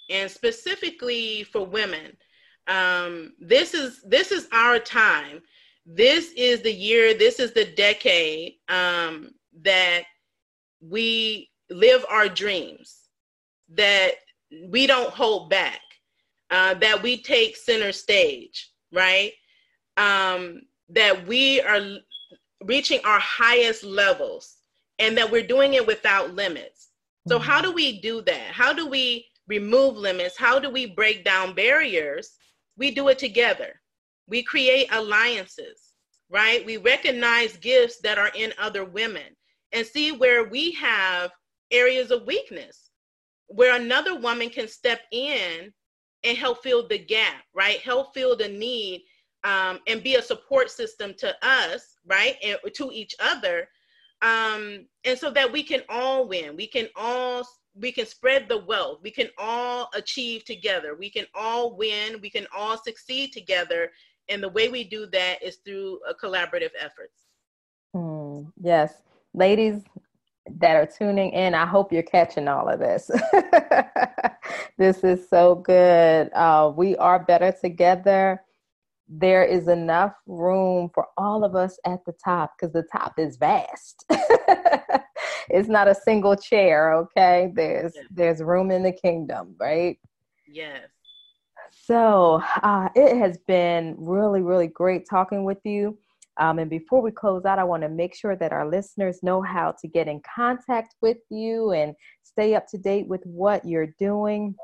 and 0.09 0.31
specifically 0.31 1.45
for 1.45 1.65
women 1.65 2.17
um, 2.67 3.33
this 3.41 3.73
is 3.73 4.03
this 4.03 4.31
is 4.31 4.47
our 4.53 4.79
time. 4.79 5.41
This 5.87 6.33
is 6.37 6.61
the 6.61 6.71
year 6.71 7.15
this 7.15 7.41
is 7.41 7.53
the 7.53 7.65
decade 7.65 8.57
um, 8.69 9.31
that 9.63 10.03
we 10.83 11.51
live 11.71 12.05
our 12.11 12.29
dreams 12.29 13.05
that 13.71 14.13
we 14.69 14.87
don't 14.87 15.15
hold 15.15 15.49
back 15.49 15.81
uh, 16.51 16.75
that 16.75 17.03
we 17.03 17.23
take 17.23 17.57
center 17.57 17.91
stage 17.91 18.71
right? 18.93 19.33
Um, 19.97 20.63
that 20.91 21.27
we 21.27 21.61
are 21.61 21.81
reaching 22.65 23.01
our 23.05 23.19
highest 23.19 23.85
levels 23.85 24.57
and 24.99 25.17
that 25.17 25.31
we're 25.31 25.47
doing 25.47 25.75
it 25.75 25.87
without 25.87 26.35
limits. 26.35 26.89
So, 27.29 27.39
how 27.39 27.61
do 27.61 27.73
we 27.73 28.01
do 28.01 28.23
that? 28.23 28.53
How 28.53 28.73
do 28.73 28.87
we 28.87 29.27
remove 29.49 29.97
limits? 29.97 30.37
How 30.37 30.59
do 30.59 30.71
we 30.71 30.87
break 30.87 31.25
down 31.25 31.55
barriers? 31.55 32.33
We 32.77 32.91
do 32.91 33.09
it 33.09 33.19
together. 33.19 33.81
We 34.29 34.43
create 34.43 34.89
alliances, 34.93 35.95
right? 36.31 36.65
We 36.65 36.77
recognize 36.77 37.57
gifts 37.57 38.01
that 38.03 38.19
are 38.19 38.31
in 38.35 38.53
other 38.59 38.85
women 38.85 39.37
and 39.73 39.87
see 39.87 40.13
where 40.13 40.49
we 40.49 40.73
have 40.73 41.31
areas 41.71 42.11
of 42.11 42.27
weakness, 42.27 42.91
where 43.47 43.77
another 43.77 44.19
woman 44.19 44.51
can 44.51 44.69
step 44.69 45.01
in 45.13 45.73
and 46.25 46.39
help 46.39 46.63
fill 46.63 46.87
the 46.87 46.99
gap, 46.99 47.43
right? 47.55 47.79
Help 47.81 48.15
fill 48.15 48.37
the 48.37 48.49
need 48.49 49.03
um, 49.45 49.81
and 49.87 50.03
be 50.03 50.17
a 50.17 50.23
support 50.23 50.71
system 50.71 51.15
to 51.19 51.35
us, 51.43 51.97
right? 52.07 52.37
And 52.43 52.59
to 52.75 52.91
each 52.93 53.15
other 53.21 53.69
um 54.23 54.85
and 55.05 55.17
so 55.17 55.31
that 55.31 55.51
we 55.51 55.63
can 55.63 55.83
all 55.89 56.27
win 56.27 56.57
we 56.57 56.67
can 56.67 56.89
all 56.97 57.47
we 57.75 57.93
can 57.93 58.07
spread 58.07 58.49
the 58.49 58.65
wealth 58.65 58.99
we 59.03 59.11
can 59.11 59.29
all 59.39 59.89
achieve 59.95 60.45
together 60.45 60.95
we 60.95 61.11
can 61.11 61.27
all 61.35 61.77
win 61.77 62.21
we 62.21 62.31
can 62.31 62.47
all 62.57 62.77
succeed 62.77 63.33
together 63.33 63.91
and 64.29 64.43
the 64.43 64.49
way 64.49 64.69
we 64.69 64.85
do 64.85 65.07
that 65.07 65.43
is 65.43 65.57
through 65.65 65.99
a 66.09 66.15
collaborative 66.15 66.71
efforts 66.79 67.29
Mm, 67.95 68.53
yes. 68.61 69.03
Ladies 69.35 69.83
that 70.59 70.77
are 70.77 70.87
tuning 70.87 71.33
in, 71.33 71.55
I 71.55 71.67
hope 71.67 71.93
you're 71.93 72.03
catching 72.03 72.49
all 72.49 72.69
of 72.69 72.81
this. 72.81 73.11
this 74.79 75.05
is 75.05 75.29
so 75.29 75.57
good. 75.57 76.31
Uh, 76.33 76.73
we 76.75 76.97
are 76.97 77.19
better 77.19 77.53
together. 77.53 78.43
There 79.09 79.45
is 79.45 79.69
enough 79.69 80.15
room 80.27 80.91
for 80.95 81.07
all 81.17 81.45
of 81.45 81.55
us 81.55 81.79
at 81.87 82.05
the 82.05 82.13
top 82.13 82.55
because 82.59 82.73
the 82.73 82.87
top 82.91 83.19
is 83.19 83.37
vast. 83.37 84.05
it's 85.51 85.69
not 85.69 85.89
a 85.89 85.95
single 85.95 86.37
chair, 86.37 86.95
okay? 86.95 87.53
There's 87.55 87.95
Yeah. 87.95 88.03
there's 88.11 88.43
room 88.43 88.71
in 88.71 88.83
the 88.83 88.93
kingdom, 88.93 89.55
right? 89.59 89.99
yes 90.47 90.89
So 91.87 92.43
uh, 92.63 92.89
it 92.95 93.17
has 93.19 93.39
been 93.47 93.95
really, 93.99 94.43
really 94.43 94.69
great 94.69 95.07
talking 95.09 95.45
with 95.45 95.59
you. 95.65 95.99
Um, 96.39 96.59
and 96.59 96.71
before 96.71 97.03
we 97.03 97.11
close 97.11 97.45
out, 97.45 97.59
I 97.59 97.65
want 97.65 97.83
to 97.83 97.89
make 97.89 98.15
sure 98.15 98.37
that 98.37 98.53
our 98.53 98.69
listeners 98.69 99.23
know 99.23 99.43
how 99.43 99.75
to 99.81 99.89
get 99.89 100.07
in 100.07 100.21
contact 100.35 100.95
with 101.03 101.19
you 101.31 101.73
and 101.73 101.95
stay 102.23 102.55
up 102.55 102.67
to 102.69 102.79
date 102.79 103.09
with 103.09 103.23
what 103.25 103.65
you're 103.65 103.93
doing. 103.99 104.55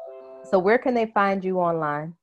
So, 0.51 0.59
where 0.59 0.79
can 0.79 0.95
they 0.95 1.07
find 1.07 1.45
you 1.45 1.59
online? 1.59 2.15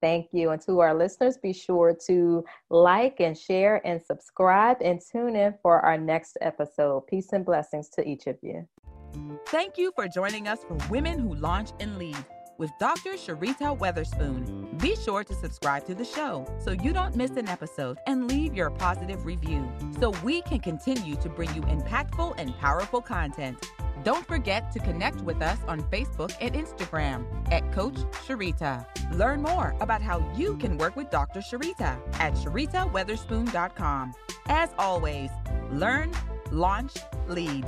Thank 0.00 0.28
you. 0.32 0.50
And 0.50 0.62
to 0.62 0.80
our 0.80 0.94
listeners, 0.94 1.36
be 1.36 1.52
sure 1.52 1.96
to 2.06 2.44
like 2.70 3.20
and 3.20 3.36
share 3.36 3.86
and 3.86 4.00
subscribe 4.00 4.78
and 4.82 5.00
tune 5.00 5.36
in 5.36 5.54
for 5.62 5.80
our 5.80 5.98
next 5.98 6.38
episode. 6.40 7.06
Peace 7.06 7.32
and 7.32 7.44
blessings 7.44 7.88
to 7.90 8.08
each 8.08 8.26
of 8.26 8.36
you. 8.42 8.66
Thank 9.46 9.76
you 9.76 9.92
for 9.94 10.08
joining 10.08 10.48
us 10.48 10.60
for 10.64 10.76
Women 10.88 11.18
Who 11.18 11.34
Launch 11.34 11.70
and 11.80 11.98
Lead 11.98 12.16
with 12.60 12.70
Dr. 12.78 13.14
Sharita 13.14 13.76
Weatherspoon. 13.78 14.78
Be 14.78 14.94
sure 14.94 15.24
to 15.24 15.34
subscribe 15.34 15.86
to 15.86 15.94
the 15.94 16.04
show 16.04 16.46
so 16.62 16.72
you 16.72 16.92
don't 16.92 17.16
miss 17.16 17.30
an 17.32 17.48
episode 17.48 17.98
and 18.06 18.28
leave 18.28 18.54
your 18.54 18.70
positive 18.70 19.24
review 19.24 19.66
so 19.98 20.10
we 20.22 20.42
can 20.42 20.60
continue 20.60 21.16
to 21.16 21.28
bring 21.28 21.52
you 21.54 21.62
impactful 21.62 22.34
and 22.38 22.56
powerful 22.58 23.00
content. 23.00 23.58
Don't 24.02 24.26
forget 24.26 24.72
to 24.72 24.78
connect 24.78 25.20
with 25.20 25.42
us 25.42 25.58
on 25.68 25.82
Facebook 25.82 26.34
and 26.40 26.54
Instagram 26.54 27.26
at 27.52 27.70
Coach 27.72 27.96
Sharita. 28.26 28.86
Learn 29.12 29.42
more 29.42 29.74
about 29.80 30.00
how 30.00 30.26
you 30.34 30.56
can 30.56 30.78
work 30.78 30.96
with 30.96 31.10
Dr. 31.10 31.40
Sharita 31.40 32.00
at 32.14 32.32
sharitaweatherspoon.com. 32.34 34.14
As 34.46 34.70
always, 34.78 35.30
learn, 35.70 36.12
launch, 36.50 36.94
lead. 37.28 37.66